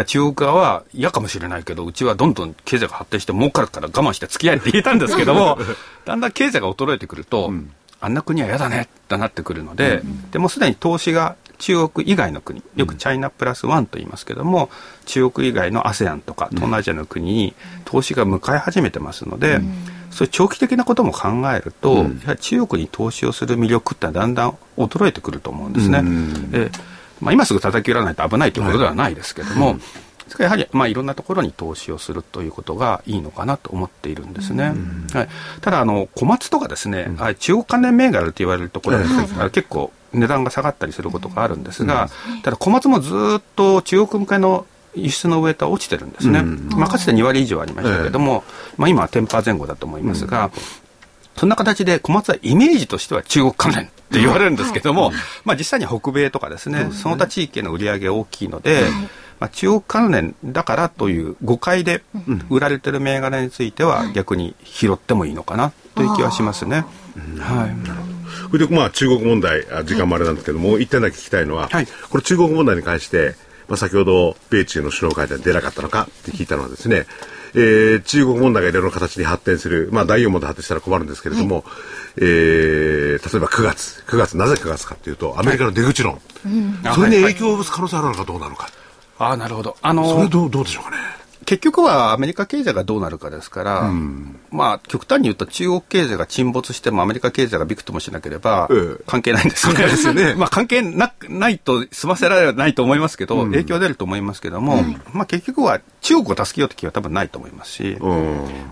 [0.00, 5.58] だ中国側は嫌かもしれないけど、うちはどんどん経済が発展して儲かるから我慢して付き合いって言えたんですけども、
[6.04, 14.70] だんだん経済が衰えてくると、うん、あんな国は嫌だねってなってくるので、うん、でもすでに投資が中国以外の国、よくチャイナプラスワンと言いますけども、
[15.06, 19.72] 中国以外の ASEAN とか東南アジアの国に投資が向かい始めてますので、うん、
[20.10, 26.02] そういう長期的なことも考えると、やはり中国に投資をする魅力ってだんだん衰えてくると思うんですね。
[26.52, 26.70] え
[27.22, 29.78] まあ、今すぐ叩き売らないと危ないということではないですけれども、はい。
[30.38, 34.72] やはり、まあ、いろんなところに投資をするということがいいのかなと思っているんですね。
[35.12, 35.28] はい、
[35.60, 42.08] ただあの、小松とかですね、うん、中国関連銘柄と言われるところは、結構値段が下がったりすることがあるんですが、
[42.42, 46.42] ただ小松もずっと中国向けの輸出のウエイトは落ちてるんですね。
[46.42, 48.44] まあ、かつて2割以上ありましたけれども、
[48.76, 50.50] まあ、今はテンパー前後だと思いますが、
[51.36, 55.12] そんな形で小松はイメージとしては中国関連って言われるんですけども、
[55.44, 58.82] まあ実際に北米とかですね、その他地域の売り上げ大きいので、
[59.40, 62.04] まあ、中国関連だからという誤解で
[62.48, 66.84] 売られてる銘柄については逆に拾ってもいいのかなという気はしますね。
[67.40, 67.74] はい。
[68.52, 73.34] それでまあ中国問題、時間もあれなんですけども、一点だけ聞きたいのは、はい、これ中国問題に関して、
[73.66, 77.06] まあ、先ほど米中の首脳会談出なかったのかって聞いたのはですね、
[77.54, 81.64] えー、中国問題がいろいろな形に発展する、まあ、第4問題発展したら困るんですけれども、はい、
[82.18, 86.18] えー、例えば9月、9月、なぜ9月かというと、アメリカの出口論、は
[86.92, 88.68] い、それに影響を及ぼす可能性あるのかどうなのか。
[89.18, 89.76] ああ、なるほど。
[89.82, 91.21] あのー、それどう、どうでしょうかね。
[91.44, 98.68] 結局はアメリカ経済がどうなるかですから、うん、まあ極端に言うと中国経済が沈没してもアメリカ経済がびくともしなければ
[99.06, 100.34] 関係ないんですよね。
[100.38, 107.96] まあ関係なないと済ませられないと思いますけど、うん、影響出ると思いますけども、まあ結局は中国を助けようと気は多分ないと思いますし、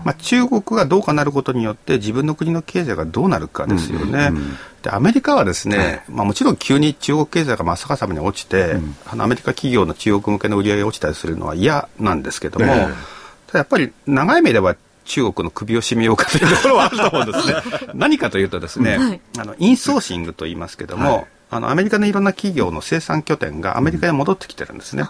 [0.03, 4.29] まあ中国がどうかなることによって自分の国の経済がどうなるかですよね。
[4.31, 12.87] うんでアメリカはですね、はい、まあ、もちろん急に中国経済が真っ逆さまに落ちて、うん、あのアメリカ企業の中国向けの売り上げが落ちたりするのは嫌なんですけども、ね、
[13.47, 17.55] ただやっぱり長い目では中国の首を絞めようかというところはあると思うんですね。
[17.93, 25.03] 何かというとですね、はい、あのインソーシングと言いますけども、はいあのアメリカのいろんな企業の生産拠点がアメリカに戻ってきてるんですね、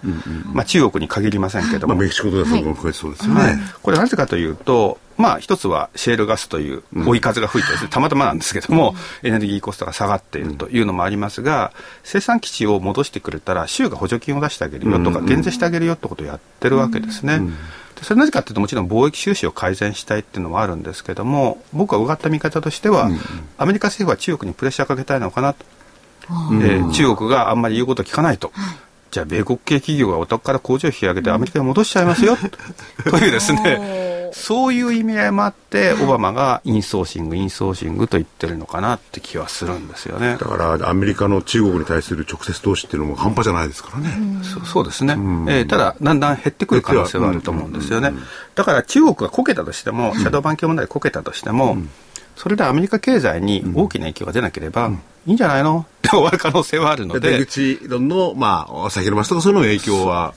[0.52, 2.50] まあ、中国に限りませんけども、まあ、メキシコとか
[2.94, 11.74] そうですよね、はい、これなぜかというとまあ、一つはシェールガスという追い風が吹いてですね、 たまたまなんですけども、エネルギーコストが下がっているというのもありますが、
[12.04, 17.40] 生産基地を戻してくれたら、州が補助金を出してあげるよとか、減税してあげるよってことをやってるわけですね。
[18.02, 23.12] それなぜかというともちろん貿易収支を改善したいっていうのもあるんですけども僕はうがった見方としては、
[23.60, 25.66] アメリカ政府は中国にプレッシャーかけたいのかなと、
[26.54, 28.52] えー、中国があんまり言うこと聞かないと。
[29.12, 32.38] じゃあ米国系企業がお宅から工場を引き上げてアメリカに戻しちゃいますよ、
[33.10, 34.32] というですね。
[34.34, 40.38] そういう意味合いもあって、オバマがインソーシング、インソーシングと言ってるのかなって気はするんですよね。
[40.40, 44.18] だからアメリカの中国に対する直接投資っていうのも半端じゃないですからね。
[44.64, 45.14] うそうですね、
[45.50, 48.14] えー、ただ、だんだん減ってくる可能性はあると思うんですよね。
[48.56, 51.78] だから中国がこけたとしても、シャドーバンキ問題こけたとしても、
[52.38, 54.92] それでアメリカ経済に大きな影響が出なければ、
[55.28, 55.86] いいんじゃないの？
[56.12, 57.38] 終わる可能性はあるので。
[57.38, 60.34] 出口論の、まあ、先ほどましたが、その影響は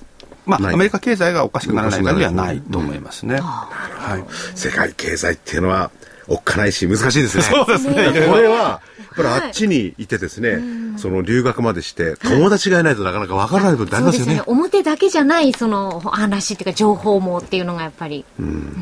[0.46, 3.38] まあ、アメリカ経済がおかしくならない限りはないと思いますね。
[3.40, 4.24] はい、
[4.56, 5.90] 世界経済っていうのは、
[6.26, 7.44] おっかないし、難しいですね。
[7.48, 7.94] そうですね。
[8.28, 8.80] これは、や
[9.12, 10.60] っぱりあっちにいてですね、はい、
[10.96, 14.34] その留学までして、友達がいないとなかなかわからない部分ってありますよね。
[14.34, 18.24] ね表だけじゃない、その話っていうか、情報もっていうのがやっぱり。
[18.38, 18.74] うん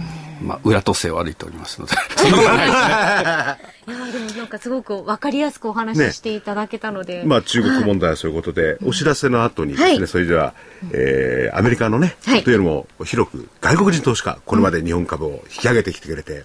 [0.42, 1.94] まあ、裏とせを歩いておりますので。
[3.84, 10.54] いやでもなんかすごく分かりやすくお話ししていただけたので、ね、まあ中国問題はそういうことで、はい、お知らせの後にですね、はい、それでは、
[10.92, 16.44] えー、アメリカのね、はい、というよりも広く外国人投資家これまで日本株を引き上げてきてくれて、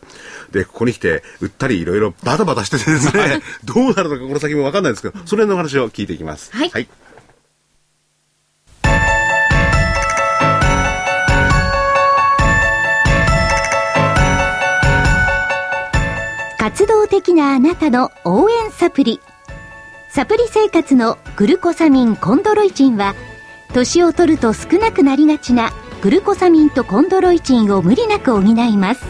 [0.51, 6.51] でここに来て売ったりいろいろバタバタしててですねどうなるのかこの先も分かんないですけどそれの話を聞いていきます。
[6.55, 6.87] はい
[16.77, 19.19] 活動的なあなたの応援サプリ。
[20.11, 23.15] サプリ生活のグルコサミンコンドロイチンは、
[23.73, 25.71] 年を取ると少なくなりがちな
[26.03, 29.03] グルコサミンとコンドロイチンを無理なく補います。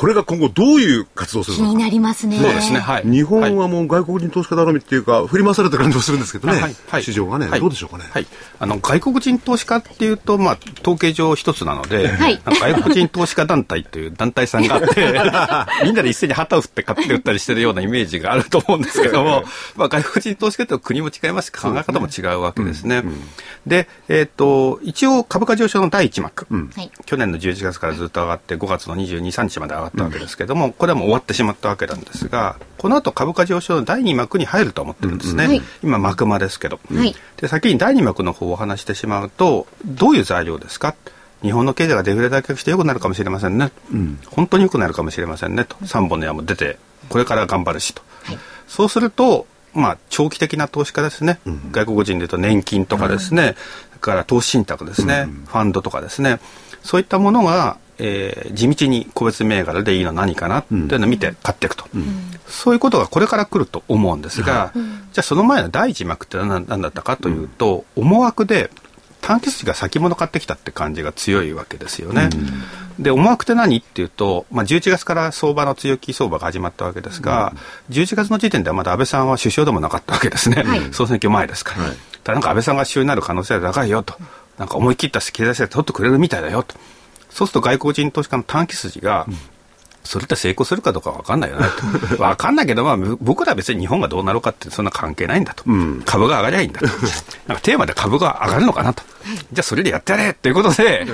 [0.00, 2.38] これが今後どういう活動するのか気になりますね。
[2.38, 2.78] そうですね。
[2.78, 3.02] はい。
[3.04, 6.58] 日本はもう外国人投資家頼みっていうか、振り回された感じもするんですけどね。
[6.58, 6.76] はい。
[6.88, 8.04] はい、市場がね、はい、どうでしょうかね。
[8.10, 8.26] はい。
[8.60, 12.40] あの、外国人投資家っていうと、まあ、統計上一つなので、はい。
[12.46, 15.04] 外国人投資家団体という団体さんがあって、
[15.84, 19.44] みんなで一斉に旗を振って買って売ったりしてるようなイメージがあると思うんですけども、
[19.76, 23.04] まあ、外国人投資家って国も違いますし、考え方も違うわけですね。
[23.66, 26.70] で、えっ、と、一応株価上昇の第一幕、うん、
[27.04, 35.44] 去年の11月からずっと上がって、5月の22、3日まで上がったわけですけども、これはもう終わってしまったわけなんですが、この後株価上昇の第2幕に入ると思ってるんですね。
[35.44, 37.48] うんうん、今、幕間ですけど、はい、で。
[37.48, 40.94] 先に第2幕の方をお話してしまうと、どういう材料ですか？
[41.42, 46.78] 日本の経済がデフレだけして良くなるかもしれませんね、うん、本当に良くなるかもしれませんねと、3本の矢も出て、
[47.08, 48.38] これから頑張るしと、はい、
[48.68, 53.54] そうすると、まあ、長期的な投資家ですね、うん、外国人でいうと年金とかですね、
[53.88, 56.40] それから投資信託ですね、うん、ファンドとかですね、
[56.82, 64.82] そういったものがえー、地道に個別銘柄でいいの何かなっていうのを見て買っていくと、うん、そういうことがこれから来ると思うんですが、うん、
[65.12, 68.70] じゃあその前の第一幕って何何だったかというと、うん、思惑で
[69.20, 72.30] 短期筋が先物買ってきたって感じが強いわけですよね。
[72.98, 77.52] で思惑って何っていうと、まあ、11月から相場の強気相場が始まったわけですが、
[77.88, 81.84] うん、11月の時点ではまだ安倍さんは首相でもなかったわけですね、はい、総選挙前ですから。
[81.84, 81.96] はい。
[82.24, 84.14] ただなんか安倍さんが首相になる可能性は高いよと。
[84.58, 86.74] なんか思い切った経済政策取ってくれるみたいだよと。
[87.30, 89.26] そうすると外国人投資家の短期筋が、
[90.04, 91.66] それって成功するかどうか分かんないよね
[92.08, 92.16] と。
[92.16, 95.62] 分かんないけど、まあ、僕らは別に日本がどうなろうかってそんな関係ないんだと。
[95.66, 96.86] うん、株が上がりゃいいんだと。
[97.46, 99.02] なんかテーマで株が上がるのかなと。
[99.52, 101.06] じゃあそれでやってやれということで、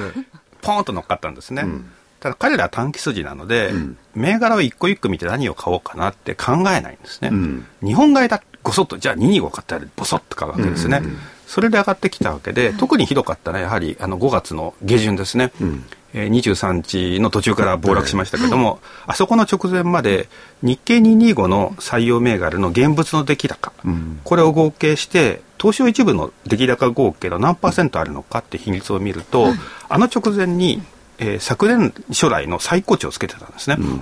[0.62, 1.62] ポーンと乗っかったんですね。
[1.62, 7.28] うんただ彼らは短期筋なので、うん、銘柄を一個一個見て何を買おうかなって考えないんですね。
[7.30, 10.98] うん、日本買いだ、ごそっと、じゃあ225買ったらボソッと買うわけですね。
[10.98, 15.52] うんうんうんそれで上がってきたわけで、特にひどかったのはやはりあの5月の下旬ですね。
[15.60, 18.78] うんえー、23日の途中から暴落しましたけども、はい、
[19.08, 20.28] あそこの直前まで
[20.62, 29.46] 日経225の採用銘柄の現物の出来高、うん、これを合計して東証一部の出来高合計の何パーセントあるのかって比率を見ると、
[29.88, 30.82] あの直前に、
[31.18, 33.76] えー、昨年初来の最高値をつけてたんですね。
[33.78, 34.00] うん。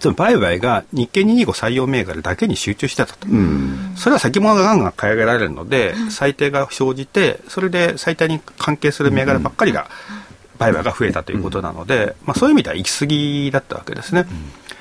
[0.00, 9.88] つまり売買が日経225採用銘柄だけに集中してたと、うん、それは先物がガンガン買い上げられるので、最低が生じて、それで最低に関係する銘柄ばっかりが
[10.56, 14.26] 売買が増えたということなので、まあ、そういう意味では行き過ぎだったわけですね。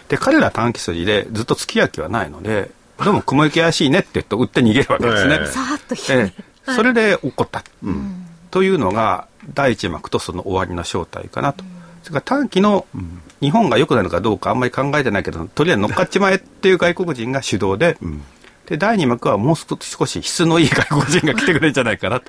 [0.10, 2.70] で彼ら短期筋でずっと付き合う気はないので
[3.04, 5.40] どうも雲行き怪しいねって言うと売って逃げるわけですね。
[6.10, 6.34] え
[6.68, 11.64] え、それで起こった、うん、というのが第一幕とその終わりの正体かなと。
[12.04, 12.86] それから短期の
[13.42, 18.22] 日本が良くなるかどうかあんまり考えてないけどとりあえず乗っかっちまえっていう外国人が主導で、うん、
[18.68, 22.22] で第二幕はもう少し質のいい外国人が来てくれるんじゃないかな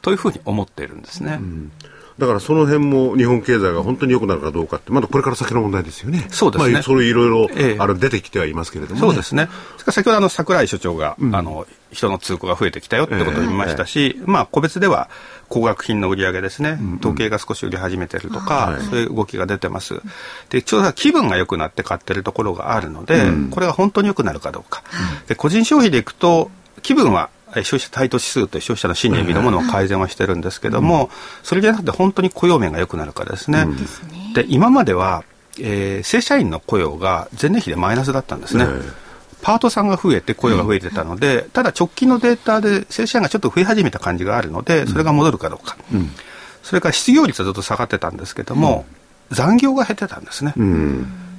[0.00, 1.38] というふうに思っているんですね。
[1.40, 1.72] うん
[2.18, 6.26] だからその辺も日本経済が本当に良くなるかどうかって、まだこれから先の問題ですよね。
[6.30, 6.72] そうですね。
[6.72, 9.48] まあ、それいろいろ、ええ、あ出てきてはいますけれども、ね、そうですね。
[9.88, 15.08] 先ほどあの桜井所長が、うん、あの人の通行が増えてきたよってことを言いましたし、え、まあ個別では
[15.48, 19.94] 高額品の売り上げですね、統計が少し売り始めてるとか、うん、そういう動きが出てます。
[20.50, 24.82] で、ちょうど気分が良くなって買ってるところがあるので、うん、これが本当に良くなるかどうか。
[25.28, 26.50] で、個人消費でいくと、
[26.82, 31.10] 気分は消費者対等指数という消費者の信念見るものを改善はしてるんですけども、
[31.42, 33.66] それじゃなくて本当に雇用面が良くなるかですね。
[34.34, 35.24] で今までは、
[35.58, 38.66] えー、正社員の雇用が前年比でマイナスだったんですね。
[39.40, 45.76] パートさんが増えて雇用が増えてたので、ただ直近のデータで正社員がちょっと増え始めた感じがあるので、それが戻るかどうか。
[46.62, 48.84] それから失業率はずっと下がってたんですけども、
[49.30, 50.52] 残業が減ってたんですね。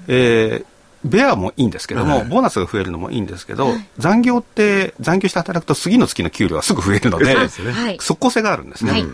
[0.07, 0.65] えー
[1.05, 7.35] ベアもいいんですけども、ボーナスが増えるのもいいんですけど、残業って残業して働くと次の月の給料はすぐ増えるので、
[7.99, 9.05] 即効性があるんですね。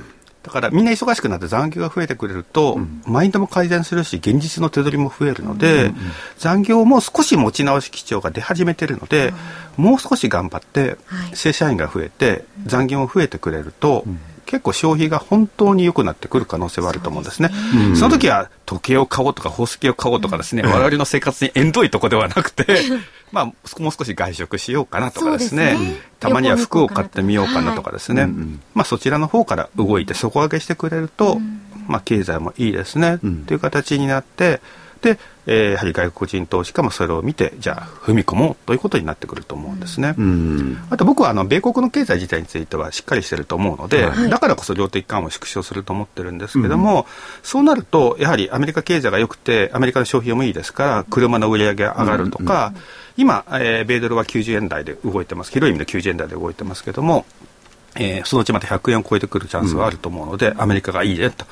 [0.46, 5.92] だからみんな忙しくなって残業が増えてくれると、マインドも改善するし、現実の手取りも増えるので、
[6.38, 9.34] 残業も少し持ち直し基調が出始めてるので、
[9.76, 10.98] もう少し頑張って、
[11.34, 14.06] 正社員が増えて、残業も増えてくれると、
[14.56, 17.50] 結構消費が本当に良くなってくる可能性はあると思うんですね。
[17.50, 22.66] そねその時は時計を買おうとか宝石を買おうとかですね、我々の生活に縁遠いとこではなくて、
[23.34, 26.02] まあ、もう少し外食しようかなとかですね、すね。
[26.20, 28.32] たまには服を買ってみようかなとかですね、はい、
[28.74, 31.40] まあ、そちらの方から動いて底上げしてくれると、
[31.88, 34.62] まあ、経済もいいですね、という形になって、で、
[35.48, 40.16] えー、やはり外国人投資家もそれを見て、じゃあ踏み込もうということになってくると思うんですね。
[40.90, 47.06] あと僕はあの米国の経済自体についてはしっかりしてると思うので、はい、だからこそ量的緩和を縮小すると思ってるんですけども、うん、
[47.44, 52.76] そうなると、やはりアメリカ経済が良くて、アメリカの消費もいいですから、車の売り上げが上がるとか、うん。
[52.76, 52.82] うん、
[53.18, 57.26] 今、えー、米ドルは90円台で動いてます、広い意味で90円台で動いてますけども、
[57.98, 61.46] えー、そのうちまた100円を超えてくるチャンスはあると思うので、うん、アメリカがいいねと、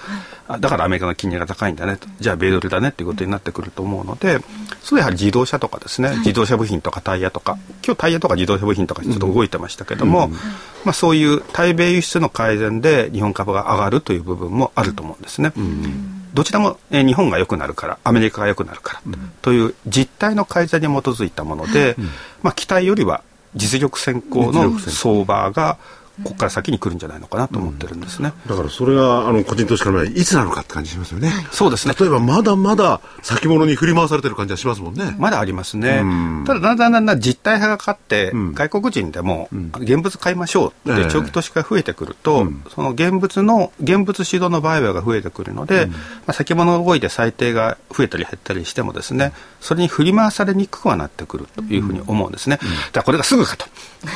[0.47, 4.39] はい、だからアメリカの金利が高いんだねと、じゃあ米ドルだねっていうことになってくると思うので、
[4.81, 10.39] それやはり自動車とかですね、はい、自動車部品とかタイヤとか、今日タイヤとか自動車部品とかちょっと動いてましたけども、うん、ま
[10.87, 15.53] あ、そういう対米輸出の改善で日本株が上がるという部分もあると思うんですね。
[15.55, 16.33] うん。
[16.33, 19.01] どちらも、えー、日本が良くなるからアメリカが良くなるから、
[19.41, 21.95] という実態の改善に基づいたもので、
[22.41, 23.23] まあ、期待よりは
[23.55, 25.77] 実力先行の相場が
[26.21, 31.95] ここから先に来るんじゃないのかなと思ってるんですね、うん、だからそれがあの個人投資家の場合いつなのかって感じしますよね、そうですね。
[31.99, 35.15] 例えばまだまだ先物に振り回されてる感じはしますもんね。
[35.17, 36.03] まだありますね、
[36.45, 39.49] ただだんだんだんだん実体派が勝って、うん、外国人でも
[39.79, 45.93] 現物買いましょうって長期投資家が増えてくると、その現物の現物主導の売買が増えてくるので、ま
[46.27, 53.65] あ、先物動いて最低が増えたり減ったりしてもですねそれに振り回されにくくはなってくるというふうに思うんですね、だからこれがすぐかと。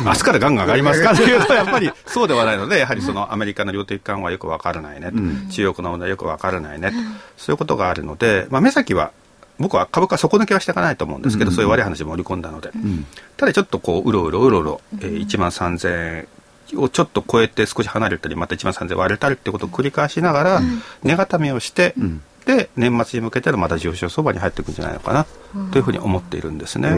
[0.04, 6.98] 明日からガンガン上がりますかというとやっぱりそうではないので、やはりそのアメリカの量的緩和はよくわからないねと、うん、中国の問題よくわからないねと、
[7.38, 9.12] そういうことがあるので、まあ、目先は
[9.60, 13.06] 僕は株価底抜けはしていかないと思うんですけど、うん、そういう悪い話も織り込んだので、うん、
[13.38, 16.28] ただちょっとこううろうろうろうろ、えー、1万3000
[16.74, 20.62] 円をちょっと超えて少し離れたりまた1万3000円割れたりってことを繰り返しながら、
[21.04, 21.96] 値固めをして、
[22.46, 25.26] で年末に向けてのまた上昇相場に入っていくんじゃないのかな
[25.72, 26.90] というふうに思っているんですね。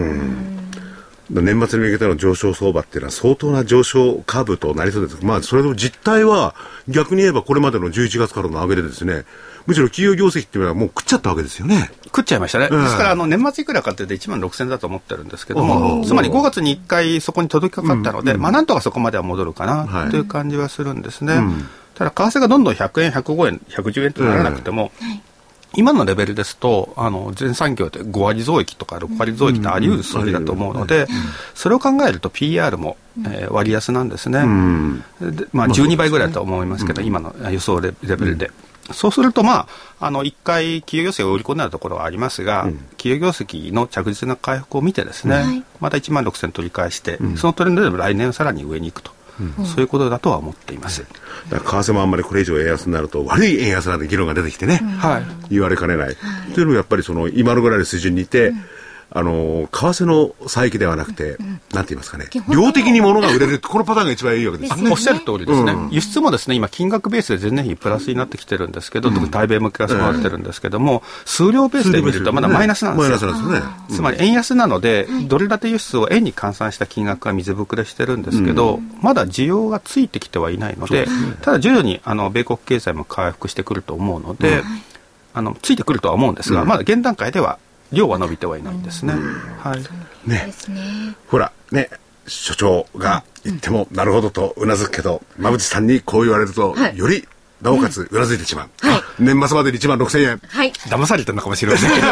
[1.29, 5.23] 年末に向けての上昇相場っていうのは相当な上昇カーブとなりそうです。
[5.23, 6.55] まあ、それでも実態は
[6.87, 9.25] 逆に言えばこれまでの11月からの上げでですね、
[9.67, 11.91] むしろ企業業績っていうのはもう食っちゃったわけですよね。
[12.05, 12.69] 食っちゃいましたね。
[12.69, 21.39] ですから、あの、年末いくらかっていうと1万6000だと思ってるんですけども、つまり5月に1回そこに届きかかったので、まあなんとかそこまでは戻るかなという感じはするんですね。
[21.93, 24.91] ただ、為替がどんどん100円、105円、110円とならなくても、
[25.75, 31.07] 今のレベルですと、あの、全産業で5割増益とか6割増益ってあり得る数字だと思うので、
[31.53, 34.39] それを考えると PR も、えー割安なんですね。
[35.21, 38.51] でまあ、12倍ぐらいだと思いますけど、今の予想レレベルで。
[38.93, 39.67] そうすると、ま
[39.99, 42.67] あ、あの、一回企業業績が売り込んだところはありますが、
[42.97, 49.11] 企業業績の着実な回復を見てですね、はいまた1万6000取り返して、そのトレンドでも来年はさらに上に行くと、
[49.65, 51.05] そういうことだとは思っています。
[51.49, 55.23] 為替もあんまりこれ以上円安になると悪い円安なんて議論が出てきてね、はい。
[55.49, 56.15] 言われかねない。
[56.53, 58.53] というのもやっぱりその今のぐらいの水準にいて、
[59.11, 61.37] あの、為替の差益ではなくて、
[61.73, 64.91] なんて言いますかね量的に物が売れるこのパターンが一番いいわけですよね。
[64.91, 73.33] おっしゃる通りですね、輸出もですね今、金額ベースで前年比プラスになってきてるんですけど、特に対米向けがそうなってるんですけども、数量ベースで見ると、まだマイナスなんですよ。
[73.89, 81.07] つまり円安なので、ドル建て輸出を円に換算した金額が水ぶくれしてるんですけど、まだ需要がついてきてはいないので、
[81.41, 84.63] ただ徐々にあの米国経済も回復してくると思うので、
[85.33, 87.57] あのついてくるとは思うんですが、まだ現段階では
[87.91, 89.13] 量は伸びてはいないんですね。
[89.59, 90.29] はい。
[90.29, 90.53] ね。
[91.27, 91.89] ほら、ね、
[92.27, 96.97] 所長が言っても、なるほどとうなずくけど、馬淵さんにこう言われると、はい。
[96.97, 97.27] より、
[97.61, 98.69] なおかつうなずいてしまう。
[98.83, 100.41] あ年末までに1万6000円。
[100.47, 100.71] はい。
[100.71, 102.07] 騙されてるのかもしれませんけど。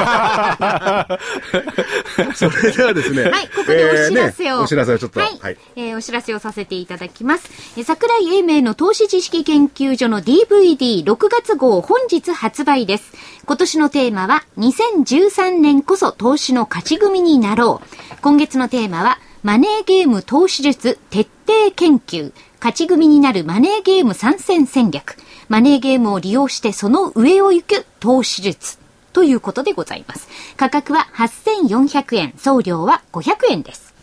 [2.35, 3.23] それではですね。
[3.23, 4.55] はい、ここでお知らせを。
[4.55, 5.19] えーねお知らせをちょっと。
[5.19, 5.57] はい。
[5.75, 7.49] えーお知らせをさせていただきます。
[7.77, 13.13] えー桜井英明の投資知識研究所の DVD6 月号本日発売です。
[13.45, 17.87] 今年のテーマは、2013年こそ投資の勝ち組になろう。
[18.21, 22.33] 今月のテーマは、マネーゲーム投資術徹底研究。
[22.59, 25.15] 勝ち組になるマネーゲーム参戦戦略。
[25.49, 28.77] マネーゲームを利用してその上を行く投資術。
[29.13, 30.27] ということでございます。
[30.57, 33.93] 価格は8400円、送料は500円です。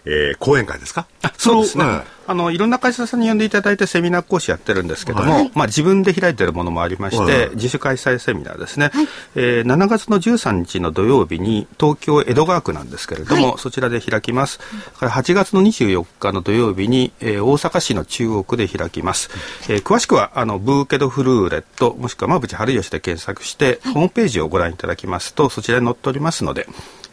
[0.09, 1.05] えー講演会ですか？
[1.37, 2.03] そうですね、はい。
[2.27, 5.51] あのいろんな会社さんに呼んでいただいてセミナー講師やってるんですけども、はい。
[5.53, 7.49] まあ、自分で開いてるものもありまして、はい。
[7.55, 8.91] 自主開催セミナーですね、
[9.35, 14.59] えー7月の13日の土曜日に東京江戸川区なんですけれども、そちらで開きます。
[14.95, 19.29] それから8月の24日の土曜日に、えー大阪市の中央区で開きます、
[19.69, 26.67] えー詳しくはあのブーケドフルーレットもしくは馬淵春吉で検索して、ホームページをご覧いただきますとそちらに載っておりますので、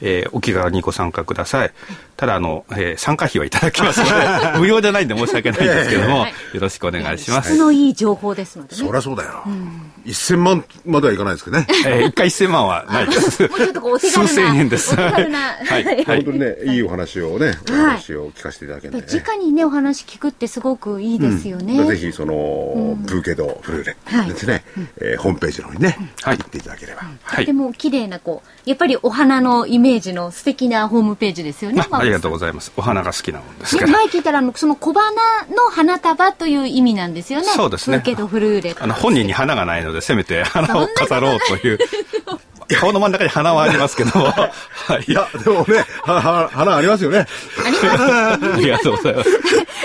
[0.06, 1.72] えーお気軽にご参加ください。
[2.16, 4.12] ただあの、えー参加費はいただきますので、
[4.60, 7.54] 無料じゃないんで申し訳ないんですけども、よろしくお願いします。
[7.54, 8.82] 質のいい情報ですのでね。
[8.86, 9.44] そりゃそうだよ。
[10.04, 11.66] 1000万まではいかないですけどね。
[11.86, 13.42] えー、1回1000万はないです。
[13.48, 14.28] もうちょっとこうお手軽な。
[14.28, 14.92] 数千円です。
[14.92, 15.38] お手軽な。
[15.38, 15.84] はい。
[15.84, 16.04] はい。
[16.04, 19.04] 本当にね、いいお話をね、お話を聞かせていただけるね。
[19.10, 21.84] 直にね、お話聞くってすごくいいですよね。
[21.86, 23.96] ぜひその、ブーケドフルーレ
[24.32, 24.64] ですね、
[25.00, 27.02] えーホームページの方にね、はい行っていただければ。
[27.22, 27.52] はいとて。
[27.52, 31.86] も綺麗な、こう、やっぱりお花のイメージの素敵なホームページですよね。
[31.90, 32.72] あありがとうごございます。
[32.76, 33.92] お花が好きなもんですね、から。
[33.92, 35.10] 前聞いたらあのその小花
[35.48, 37.46] の花束という意味なんですよね。
[37.46, 38.76] そうですねブーケドフルーレ。
[38.78, 41.78] あの、本人に花がないので、せめて 花を飾ろうという。
[42.80, 44.26] 顔の真ん中に花はありますけども。
[44.26, 44.50] は
[44.98, 45.04] い。
[45.06, 47.26] いや、でもね、花ありますよね。
[47.54, 49.30] ありがとうございます。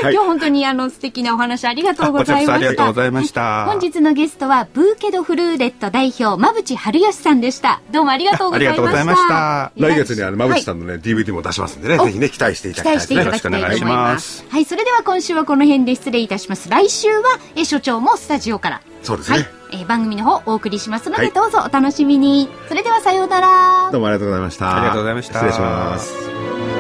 [0.01, 2.57] はい今日本当にあの素敵なお話ありがとうございました。
[2.57, 3.66] りがとうございました。
[3.66, 7.82] 本日のゲストはブーケドフルーレット代表馬淵春吉さんでした。
[7.91, 8.76] どうもありがとうございました。
[8.76, 12.99] ありがとうございました来月にあの、馬淵さんのね、DVD も出しますんでね、ぜひね、期待していた期だきたい待ですね。
[13.01, 14.14] していただきたいと思いよろしくお願いしま。
[14.14, 16.70] ますはい、それでは今週はこの辺で失礼いたします。
[16.70, 18.82] 来週はえ所長もスタジオから。
[19.03, 22.49] そうですねはい、えー番組の方お送りしますので、はいどうぞお楽しみに。
[22.67, 23.89] それではさようなら。
[23.91, 24.78] どうもありがとうございました。
[24.78, 26.78] ありがとうございました失礼します。